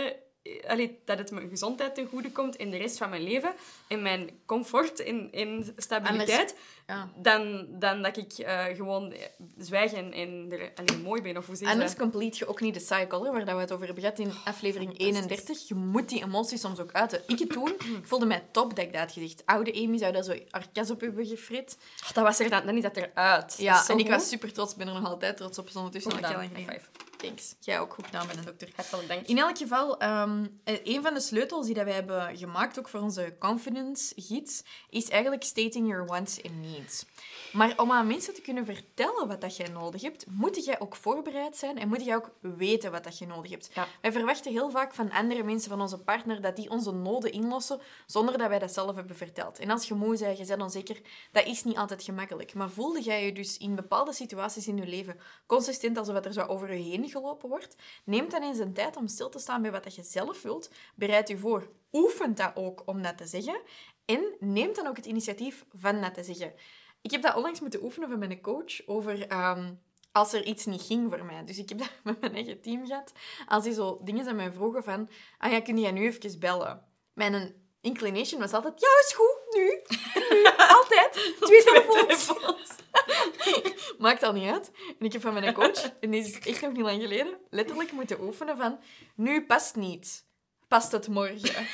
allee, 0.67 0.99
dat 1.05 1.17
het 1.17 1.31
mijn 1.31 1.49
gezondheid 1.49 1.95
ten 1.95 2.07
goede 2.07 2.31
komt 2.31 2.55
in 2.55 2.71
de 2.71 2.77
rest 2.77 2.97
van 2.97 3.09
mijn 3.09 3.23
leven 3.23 3.53
en 3.87 4.01
mijn 4.01 4.29
comfort 4.45 4.99
en, 4.99 5.29
en 5.31 5.73
stabiliteit, 5.77 6.55
Ja. 6.87 7.09
dan, 7.15 7.67
dan 7.69 8.01
dat 8.01 8.17
ik 8.17 8.31
eh, 8.33 8.65
gewoon 8.75 9.13
zwijg 9.57 9.93
en, 9.93 10.13
en 10.13 10.47
er 10.49 10.71
allee, 10.75 11.03
mooi 11.03 11.21
ben. 11.21 11.37
Of 11.37 11.45
hoe 11.45 11.55
zeg 11.55 11.69
Anders 11.69 11.89
dat? 11.89 11.99
complete 11.99 12.37
je 12.37 12.47
ook 12.47 12.61
niet 12.61 12.73
de 12.73 12.79
cycle, 12.79 13.31
waar 13.31 13.45
dat 13.45 13.55
we 13.55 13.61
het 13.61 13.71
over 13.71 13.85
hebben 13.85 14.03
gehad 14.03 14.19
in 14.19 14.31
aflevering 14.45 14.99
31. 14.99 15.67
Je 15.67 15.75
moet 15.75 16.09
die 16.09 16.23
emoties 16.23 16.61
soms 16.61 16.79
ook 16.79 16.91
uiten. 16.91 17.21
Ik 17.27 17.39
het 17.39 17.49
toen, 17.49 17.69
ik 17.69 18.07
voelde 18.07 18.25
mij 18.25 18.43
top 18.51 18.75
dat 18.75 18.85
ik 18.85 18.91
dat 18.91 19.01
had 19.01 19.11
gezegd. 19.11 19.45
Oude 19.45 19.73
Amy 19.73 19.97
zou 19.97 20.11
dat 20.11 20.25
zo 20.25 20.35
arkas 20.49 20.91
op 20.91 21.01
hebben 21.01 21.25
gefrit. 21.25 21.77
Oh, 22.03 22.11
dat 22.13 22.23
was 22.23 22.39
er 22.39 22.49
dan, 22.49 22.65
dan 22.65 22.75
is 22.75 22.83
dat 22.83 22.97
eruit. 22.97 23.55
Ja, 23.57 23.87
en 23.87 23.97
ik 23.97 24.09
was 24.09 24.29
super 24.29 24.53
trots. 24.53 24.75
Ben 24.75 24.87
er 24.87 24.93
nog 24.93 25.05
altijd 25.05 25.37
trots 25.37 25.57
op. 25.57 25.69
Ondertussen 25.73 26.11
heel 26.17 26.21
gedaan. 26.21 26.49
Thanks. 27.23 27.55
Jij 27.59 27.79
ook 27.79 27.93
goed 27.93 28.05
gedaan 28.05 28.27
met 28.27 28.37
een 28.37 28.45
dokter. 28.45 28.69
Hartelijk 28.75 29.07
dank. 29.07 29.27
In 29.27 29.37
elk 29.37 29.57
geval, 29.57 29.99
ehm, 29.99 30.45
eh, 30.63 30.75
een 30.83 31.01
van 31.01 31.13
de 31.13 31.19
sleutels 31.19 31.65
die 31.65 31.75
dat 31.75 31.83
wij 31.83 31.93
hebben 31.93 32.37
gemaakt, 32.37 32.79
ook 32.79 32.89
voor 32.89 32.99
onze 32.99 33.35
confidence 33.39 34.13
gids, 34.15 34.63
is 34.89 35.09
eigenlijk 35.09 35.43
stating 35.43 35.87
your 35.87 36.05
wants 36.05 36.43
and 36.43 36.61
needs. 36.61 36.72
Maar 37.51 37.73
om 37.77 37.91
aan 37.91 38.07
mensen 38.07 38.33
te 38.33 38.41
kunnen 38.41 38.65
vertellen 38.65 39.27
wat 39.27 39.41
dat 39.41 39.57
jij 39.57 39.67
nodig 39.67 40.01
hebt, 40.01 40.25
moet 40.29 40.65
jij 40.65 40.79
ook 40.79 40.95
voorbereid 40.95 41.57
zijn 41.57 41.77
en 41.77 41.87
moet 41.87 42.05
jij 42.05 42.15
ook 42.15 42.31
weten 42.39 42.91
wat 42.91 43.03
dat 43.03 43.17
je 43.17 43.25
nodig 43.25 43.51
hebt. 43.51 43.69
Ja. 43.73 43.87
Wij 44.01 44.11
verwachten 44.11 44.51
heel 44.51 44.69
vaak 44.69 44.93
van 44.93 45.11
andere 45.11 45.43
mensen, 45.43 45.69
van 45.69 45.81
onze 45.81 45.97
partner, 45.97 46.41
dat 46.41 46.55
die 46.55 46.69
onze 46.69 46.91
noden 46.91 47.31
inlossen, 47.31 47.79
zonder 48.05 48.37
dat 48.37 48.49
wij 48.49 48.59
dat 48.59 48.73
zelf 48.73 48.95
hebben 48.95 49.15
verteld. 49.15 49.59
En 49.59 49.69
als 49.69 49.87
je 49.87 49.93
moe 49.93 50.17
bent, 50.17 50.37
je 50.37 50.45
bent 50.45 50.61
onzeker, 50.61 51.01
dat 51.31 51.45
is 51.45 51.63
niet 51.63 51.77
altijd 51.77 52.03
gemakkelijk. 52.03 52.53
Maar 52.53 52.69
voelde 52.69 53.01
jij 53.01 53.25
je 53.25 53.31
dus 53.31 53.57
in 53.57 53.75
bepaalde 53.75 54.13
situaties 54.13 54.67
in 54.67 54.77
je 54.77 54.87
leven 54.87 55.19
consistent 55.45 55.97
alsof 55.97 56.25
er 56.25 56.33
zo 56.33 56.41
over 56.41 56.73
je 56.73 56.83
heen 56.83 57.09
gelopen 57.09 57.49
wordt, 57.49 57.75
neem 58.03 58.29
dan 58.29 58.43
eens 58.43 58.59
een 58.59 58.73
tijd 58.73 58.95
om 58.95 59.07
stil 59.07 59.29
te 59.29 59.39
staan 59.39 59.61
bij 59.61 59.71
wat 59.71 59.83
dat 59.83 59.95
je 59.95 60.03
zelf 60.03 60.41
wilt. 60.41 60.69
Bereid 60.95 61.27
je 61.27 61.37
voor. 61.37 61.69
Oefent 61.91 62.37
dat 62.37 62.51
ook 62.55 62.81
om 62.85 63.01
dat 63.01 63.17
te 63.17 63.25
zeggen. 63.25 63.61
En 64.05 64.35
neem 64.39 64.73
dan 64.73 64.87
ook 64.87 64.95
het 64.95 65.05
initiatief 65.05 65.65
van 65.73 66.01
dat 66.01 66.13
te 66.13 66.23
zeggen. 66.23 66.53
Ik 67.01 67.11
heb 67.11 67.21
dat 67.21 67.35
onlangs 67.35 67.59
moeten 67.59 67.83
oefenen 67.83 68.09
van 68.09 68.19
mijn 68.19 68.41
coach 68.41 68.87
over 68.87 69.27
ehm, 69.27 69.73
als 70.11 70.33
er 70.33 70.43
iets 70.43 70.65
niet 70.65 70.81
ging 70.81 71.09
voor 71.09 71.25
mij. 71.25 71.45
Dus 71.45 71.57
ik 71.57 71.69
heb 71.69 71.77
dat 71.83 71.89
met 72.03 72.19
mijn 72.19 72.33
eigen 72.33 72.61
team 72.61 72.85
gehad. 72.85 73.11
Als 73.47 73.63
die 73.63 73.73
zo 73.73 73.99
dingen 74.03 74.27
aan 74.27 74.35
mij 74.35 74.51
vroegen 74.51 74.83
van... 74.83 75.09
Ah 75.37 75.51
ja, 75.51 75.61
kun 75.61 75.79
jij 75.79 75.91
nu 75.91 76.05
even 76.05 76.39
bellen? 76.39 76.85
Mijn 77.13 77.55
inclination 77.81 78.39
was 78.39 78.53
altijd... 78.53 78.79
Ja, 78.79 78.87
is 79.07 79.13
goed, 79.13 79.55
nu. 79.55 79.81
nu. 80.29 80.45
Altijd. 80.77 81.35
Twee 81.39 81.63
telefoons. 81.63 82.31
Maakt 83.97 84.23
al 84.23 84.33
niet 84.33 84.51
uit. 84.51 84.71
En 84.99 85.05
ik 85.05 85.13
heb 85.13 85.21
van 85.21 85.33
mijn 85.33 85.53
coach, 85.53 85.91
en 85.99 86.11
deze 86.11 86.29
is 86.29 86.47
echt 86.47 86.61
nog 86.61 86.71
niet 86.71 86.81
lang 86.81 87.01
geleden, 87.01 87.37
letterlijk 87.49 87.91
moeten 87.91 88.21
oefenen 88.21 88.57
van... 88.57 88.79
Nu 89.15 89.45
past 89.45 89.75
niet. 89.75 90.25
Past 90.67 90.91
het 90.91 91.07
morgen? 91.07 91.67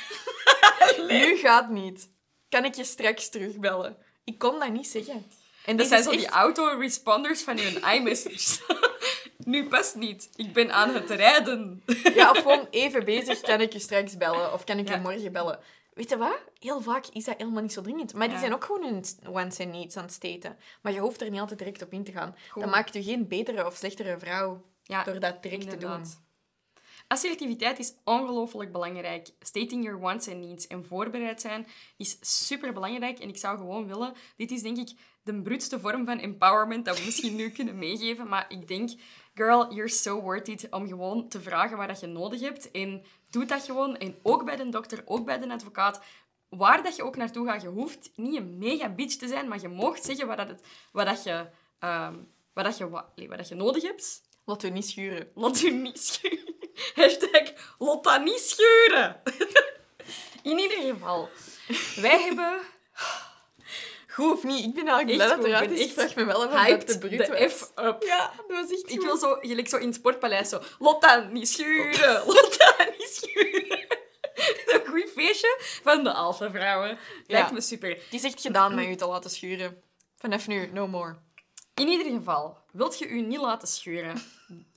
nu 1.08 1.36
gaat 1.36 1.70
niet. 1.70 2.10
Kan 2.50 2.64
ik 2.64 2.74
je 2.74 2.84
straks 2.84 3.28
terugbellen? 3.28 3.96
Ik 4.24 4.38
kon 4.38 4.58
dat 4.58 4.72
niet 4.72 4.86
zeggen. 4.86 5.26
En 5.64 5.76
Dat 5.76 5.86
zijn 5.86 6.02
zo 6.02 6.10
die 6.10 6.24
echt- 6.24 6.34
autoresponders 6.34 7.42
van 7.42 7.56
je 7.56 7.80
iMessage. 7.94 8.60
nu 9.44 9.68
past 9.68 9.94
niet. 9.94 10.30
Ik 10.36 10.52
ben 10.52 10.72
aan 10.72 10.94
het 10.94 11.10
rijden. 11.10 11.82
Ja, 12.14 12.30
of 12.30 12.38
gewoon 12.38 12.66
even 12.70 13.04
bezig, 13.04 13.40
kan 13.40 13.60
ik 13.60 13.72
je 13.72 13.78
straks 13.78 14.16
bellen? 14.16 14.52
Of 14.52 14.64
kan 14.64 14.78
ik 14.78 14.88
je 14.88 14.96
morgen 14.96 15.32
bellen? 15.32 15.58
Weet 15.94 16.08
je 16.10 16.16
wat? 16.16 16.38
Heel 16.58 16.80
vaak 16.80 17.06
is 17.12 17.24
dat 17.24 17.36
helemaal 17.38 17.62
niet 17.62 17.72
zo 17.72 17.80
dringend. 17.82 18.14
Maar 18.14 18.28
die 18.28 18.38
zijn 18.38 18.54
ook 18.54 18.64
gewoon 18.64 18.82
hun 18.84 19.04
wants 19.22 19.58
en 19.58 19.70
needs 19.70 19.96
aan 19.96 20.04
het 20.04 20.12
staten. 20.12 20.58
Maar 20.82 20.92
je 20.92 20.98
hoeft 21.00 21.20
er 21.20 21.30
niet 21.30 21.40
altijd 21.40 21.58
direct 21.58 21.82
op 21.82 21.92
in 21.92 22.04
te 22.04 22.12
gaan. 22.12 22.36
Goed. 22.48 22.62
Dat 22.62 22.70
maakt 22.70 22.94
je 22.94 23.02
geen 23.02 23.28
betere 23.28 23.66
of 23.66 23.76
slechtere 23.76 24.18
vrouw 24.18 24.62
Ja, 24.82 25.04
door 25.04 25.20
dat 25.20 25.42
direct 25.42 25.70
te 25.70 25.76
doen. 25.76 26.04
Assertiviteit 27.12 27.78
is 27.78 27.94
ongelooflijk 28.04 28.72
belangrijk. 28.72 29.28
Stating 29.40 29.84
your 29.84 30.00
wants 30.00 30.28
and 30.28 30.40
needs 30.40 30.66
en 30.66 30.84
voorbereid 30.84 31.40
zijn 31.40 31.66
is 31.96 32.16
super 32.20 32.72
belangrijk. 32.72 33.18
En 33.18 33.28
ik 33.28 33.36
zou 33.36 33.58
gewoon 33.58 33.86
willen, 33.86 34.12
dit 34.36 34.50
is 34.50 34.62
denk 34.62 34.76
ik 34.76 34.90
de 35.22 35.42
bruutste 35.42 35.80
vorm 35.80 36.04
van 36.06 36.18
empowerment 36.18 36.84
dat 36.84 36.98
we 36.98 37.04
misschien 37.04 37.36
nu 37.36 37.50
kunnen 37.50 37.78
meegeven. 37.78 38.28
Maar 38.28 38.44
ik 38.48 38.68
denk, 38.68 38.90
girl, 39.34 39.74
you're 39.74 39.88
so 39.88 40.20
worth 40.20 40.48
it 40.48 40.66
om 40.70 40.88
gewoon 40.88 41.28
te 41.28 41.40
vragen 41.40 41.76
wat 41.76 41.88
dat 41.88 42.00
je 42.00 42.06
nodig 42.06 42.40
hebt. 42.40 42.70
En 42.70 43.02
doe 43.30 43.44
dat 43.44 43.62
gewoon. 43.62 43.96
En 43.96 44.18
ook 44.22 44.44
bij 44.44 44.56
de 44.56 44.68
dokter, 44.68 45.02
ook 45.04 45.24
bij 45.24 45.38
de 45.38 45.52
advocaat. 45.52 46.02
Waar 46.48 46.82
dat 46.82 46.96
je 46.96 47.04
ook 47.04 47.16
naartoe 47.16 47.46
gaat, 47.46 47.62
je 47.62 47.68
hoeft 47.68 48.10
niet 48.14 48.36
een 48.36 48.58
mega 48.58 48.88
bitch 48.88 49.16
te 49.16 49.28
zijn, 49.28 49.48
maar 49.48 49.60
je 49.60 49.68
mag 49.68 49.98
zeggen 49.98 50.26
wat, 50.26 50.36
dat 50.36 50.48
het, 50.48 50.62
wat, 50.92 51.06
dat 51.06 51.22
je, 51.22 51.46
ehm, 51.78 52.14
wat, 52.52 52.64
dat 52.64 52.78
je, 52.78 52.88
wat, 52.88 53.16
nee, 53.16 53.28
wat 53.28 53.38
dat 53.38 53.48
je 53.48 53.54
nodig 53.54 53.82
hebt. 53.82 54.22
Laat 54.44 54.62
u 54.62 54.70
niet 54.70 54.88
schuren. 54.88 55.30
Laat 55.34 55.62
u 55.62 55.70
niet 55.70 56.00
schuren. 56.00 56.59
Hashtag 56.94 57.52
Lotta 57.78 58.16
niet 58.16 58.38
schuren. 58.40 59.22
In 60.42 60.58
ieder 60.58 60.78
geval, 60.82 61.28
wij 61.96 62.20
hebben 62.22 62.60
Goed 64.08 64.32
of 64.32 64.42
niet? 64.44 64.64
Ik 64.64 64.74
ben 64.74 64.86
eigenlijk 64.88 65.16
blij 65.16 65.36
dat 65.36 65.44
eruit 65.46 65.70
ik 65.70 65.76
is. 65.78 65.84
Ik 65.84 65.92
vraag 65.92 66.14
me 66.14 66.24
wel 66.24 66.44
even 66.48 66.78
dat 66.78 66.86
te 66.86 66.98
bruut 66.98 67.26
de. 67.26 67.48
F 67.48 67.72
up. 67.76 68.02
Ja, 68.02 68.32
dat 68.36 68.56
was 68.56 68.70
echt 68.70 68.90
Ik 68.90 68.96
goed. 68.96 69.04
wil 69.04 69.16
zo, 69.16 69.38
gelijk 69.40 69.68
zo 69.68 69.76
in 69.76 69.86
het 69.86 69.94
sportpaleis, 69.94 70.48
zo... 70.48 70.60
Lotta, 70.78 71.16
niet 71.18 71.48
schuren! 71.48 72.22
Lotta, 72.34 72.74
niet 72.98 73.08
schuren! 73.22 73.86
Een 74.66 74.86
goed 74.86 75.10
feestje 75.14 75.58
van 75.82 76.04
de 76.04 76.12
alpha-vrouwen. 76.12 76.98
Lijkt 77.26 77.48
Ja. 77.48 77.54
me 77.54 77.60
super. 77.60 77.88
Het 77.88 78.04
is 78.10 78.22
echt 78.24 78.40
gedaan 78.40 78.74
met 78.74 78.86
u 78.86 78.96
te 78.96 79.06
laten 79.06 79.30
schuren. 79.30 79.82
Vanaf 80.16 80.46
nu, 80.46 80.70
no 80.72 80.86
more. 80.86 81.16
In 81.80 81.88
ieder 81.88 82.12
geval, 82.12 82.56
wilt 82.72 82.98
je 82.98 83.08
u 83.08 83.20
niet 83.20 83.40
laten 83.40 83.68
schuren? 83.68 84.22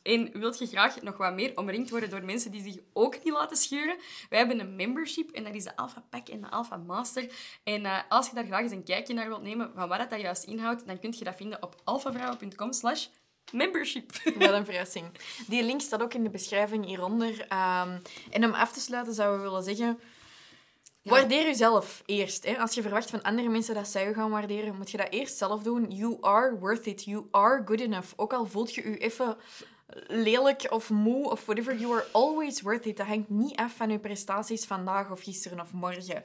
En 0.01 0.39
wilt 0.39 0.59
je 0.59 0.67
graag 0.67 1.01
nog 1.01 1.17
wat 1.17 1.33
meer 1.33 1.57
omringd 1.57 1.89
worden 1.89 2.09
door 2.09 2.23
mensen 2.23 2.51
die 2.51 2.61
zich 2.61 2.77
ook 2.93 3.23
niet 3.23 3.33
laten 3.33 3.57
schuren? 3.57 3.95
Wij 4.29 4.39
hebben 4.39 4.59
een 4.59 4.75
membership 4.75 5.31
en 5.31 5.43
dat 5.43 5.53
is 5.53 5.63
de 5.63 5.75
Alpha 5.75 6.03
Pack 6.09 6.27
en 6.27 6.41
de 6.41 6.49
Alpha 6.49 6.77
Master. 6.77 7.31
En 7.63 7.85
eh, 7.85 7.99
als 8.09 8.27
je 8.27 8.35
daar 8.35 8.45
graag 8.45 8.61
eens 8.61 8.71
een 8.71 8.83
kijkje 8.83 9.13
naar 9.13 9.27
wilt 9.27 9.41
nemen 9.41 9.71
van 9.75 9.89
wat 9.89 10.09
dat 10.09 10.21
juist 10.21 10.43
inhoudt, 10.43 10.87
dan 10.87 10.99
kun 10.99 11.13
je 11.17 11.23
dat 11.23 11.35
vinden 11.35 11.63
op 11.63 11.75
alphavrouwen.com 11.83 12.73
slash 12.73 13.07
membership. 13.51 14.11
Wat 14.39 14.51
een 14.51 14.65
verrassing. 14.65 15.05
Die 15.47 15.63
link 15.63 15.81
staat 15.81 16.01
ook 16.01 16.13
in 16.13 16.23
de 16.23 16.29
beschrijving 16.29 16.85
hieronder. 16.85 17.45
Ehm, 17.47 17.99
en 18.31 18.45
om 18.45 18.53
af 18.53 18.71
te 18.71 18.79
sluiten 18.79 19.13
zouden 19.13 19.41
we 19.41 19.49
willen 19.49 19.63
zeggen... 19.63 19.99
Waardeer 21.03 21.43
jezelf 21.43 22.03
eerst. 22.05 22.45
Hè. 22.45 22.57
Als 22.57 22.73
je 22.73 22.81
verwacht 22.81 23.09
van 23.09 23.21
andere 23.21 23.49
mensen 23.49 23.75
dat 23.75 23.87
zij 23.87 24.07
je 24.07 24.13
gaan 24.13 24.29
waarderen, 24.29 24.75
moet 24.75 24.91
je 24.91 24.97
dat 24.97 25.09
eerst 25.09 25.37
zelf 25.37 25.63
doen. 25.63 25.91
You 25.91 26.17
are 26.21 26.57
worth 26.59 26.85
it. 26.85 27.03
You 27.03 27.27
are 27.31 27.61
good 27.65 27.79
enough. 27.79 28.13
Ook 28.15 28.33
al 28.33 28.45
voelt 28.45 28.75
je 28.75 28.89
je 28.89 28.97
even 28.97 29.37
lelijk 30.07 30.67
of 30.69 30.89
moe 30.89 31.29
of 31.29 31.45
whatever, 31.45 31.75
you 31.75 31.93
are 31.93 32.05
always 32.11 32.61
worth 32.61 32.85
it. 32.85 32.97
Dat 32.97 33.07
hangt 33.07 33.29
niet 33.29 33.55
af 33.55 33.75
van 33.75 33.89
je 33.89 33.99
prestaties 33.99 34.65
vandaag 34.65 35.11
of 35.11 35.21
gisteren 35.21 35.59
of 35.59 35.71
morgen. 35.71 36.23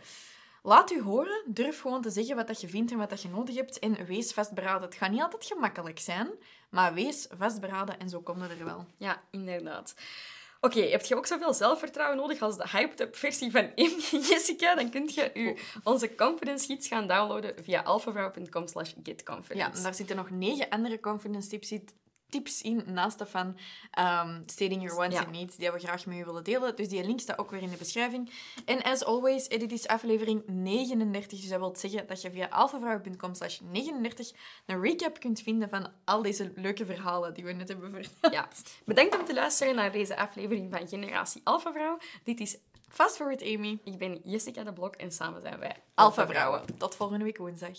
Laat 0.63 0.91
u 0.91 1.03
horen. 1.03 1.43
Durf 1.47 1.81
gewoon 1.81 2.03
te 2.03 2.11
zeggen 2.11 2.37
wat 2.37 2.47
dat 2.47 2.61
je 2.61 2.69
vindt 2.69 2.93
en 2.93 2.99
wat 2.99 3.11
dat 3.11 3.23
je 3.23 3.29
nodig 3.29 3.55
hebt. 3.55 3.79
En 3.79 4.07
wees 4.07 4.33
vastberaden. 4.33 4.89
Het 4.89 4.95
gaat 4.95 5.11
niet 5.11 5.23
altijd 5.23 5.45
gemakkelijk 5.45 5.99
zijn, 5.99 6.29
maar 6.69 6.95
wees 6.95 7.27
vastberaden 7.39 7.99
en 8.01 8.09
zo 8.09 8.21
komt 8.21 8.41
het 8.41 8.51
er 8.51 8.65
wel. 8.65 8.87
Ja, 8.97 9.23
inderdaad. 9.31 9.95
Oké, 10.61 10.81
heb 10.81 11.05
je 11.05 11.17
ook 11.17 11.27
zoveel 11.27 11.55
zelfvertrouwen 11.55 12.17
nodig 12.17 12.41
als 12.41 12.57
de 12.57 12.69
hyped-up 12.71 13.17
versie 13.17 13.51
van 13.51 13.71
Jessica? 14.29 14.75
Dan 14.75 14.91
kun 14.91 15.11
je 15.15 15.31
u 15.35 15.57
onze 15.85 16.15
confidence 16.15 16.67
gids 16.67 16.89
gaan 16.89 17.07
downloaden 17.07 17.55
via 17.65 17.83
alphavrouw.com 17.83 18.67
slash 18.67 18.89
Ja, 18.91 19.01
getconfidence. 19.03 19.77
en 19.77 19.83
daar 19.83 19.95
zitten 19.95 20.17
nog 20.17 20.31
negen 20.31 20.69
andere 20.69 21.01
confidence 21.01 21.49
tips 21.49 21.73
in, 21.73 21.89
tips 22.29 22.63
in 22.63 22.83
naast 22.87 23.19
dat 23.19 23.29
van 23.29 23.57
ehm, 23.91 24.43
stating 24.47 24.83
your 24.83 24.97
wants 24.97 25.17
Ja. 25.17 25.23
and 25.23 25.31
needs, 25.31 25.57
die 25.57 25.71
we 25.71 25.79
graag 25.79 26.07
met 26.07 26.17
u 26.19 26.25
willen 26.25 26.45
delen. 26.45 26.77
Dus 26.77 26.89
die 26.89 27.05
link 27.05 27.21
staat 27.21 27.39
ook 27.39 27.51
weer 27.51 27.63
in 27.63 27.71
de 27.71 27.77
beschrijving. 27.77 28.31
En 28.65 28.83
as 28.83 29.05
always, 29.05 29.49
dit 29.49 29.73
is 29.73 29.87
aflevering 29.87 30.43
39, 30.47 31.41
dus 31.41 31.49
dat 31.49 31.59
wil 31.59 31.77
zeggen 31.77 32.07
dat 32.07 32.23
je 32.23 32.31
via 32.31 32.47
alphavrouw.com 32.47 33.35
slash 33.35 33.59
39 33.71 34.31
een 34.67 34.81
recap 34.83 35.21
kunt 35.21 35.41
vinden 35.41 35.69
van 35.69 35.91
al 36.05 36.23
deze 36.23 36.53
leuke 36.55 36.85
verhalen 36.87 37.35
die 37.35 37.45
we 37.45 37.53
net 37.53 37.69
hebben 37.69 37.91
verteld. 37.91 38.33
Ja. 38.33 38.49
Bedankt 38.85 39.19
om 39.19 39.25
te 39.25 39.35
luisteren 39.35 39.75
naar 39.75 39.93
deze 39.93 40.17
aflevering 40.17 40.73
van 40.77 40.89
Generatie 40.89 41.41
Alpha 41.45 41.73
Vrouw. 41.73 41.99
Dit 42.25 42.41
is... 42.41 42.57
Fast 42.89 43.17
forward, 43.17 43.43
Amy. 43.43 43.79
Ik 43.85 43.99
ben 43.99 44.21
Jessica 44.25 44.63
de 44.65 44.73
Blok 44.73 44.95
en 44.97 45.13
samen 45.13 45.41
zijn 45.43 45.59
wij 45.59 45.77
Alpha 45.95 46.27
Vrouwen. 46.27 46.63
Tot 46.79 46.95
volgende 46.95 47.25
week 47.25 47.37
woensdag. 47.39 47.79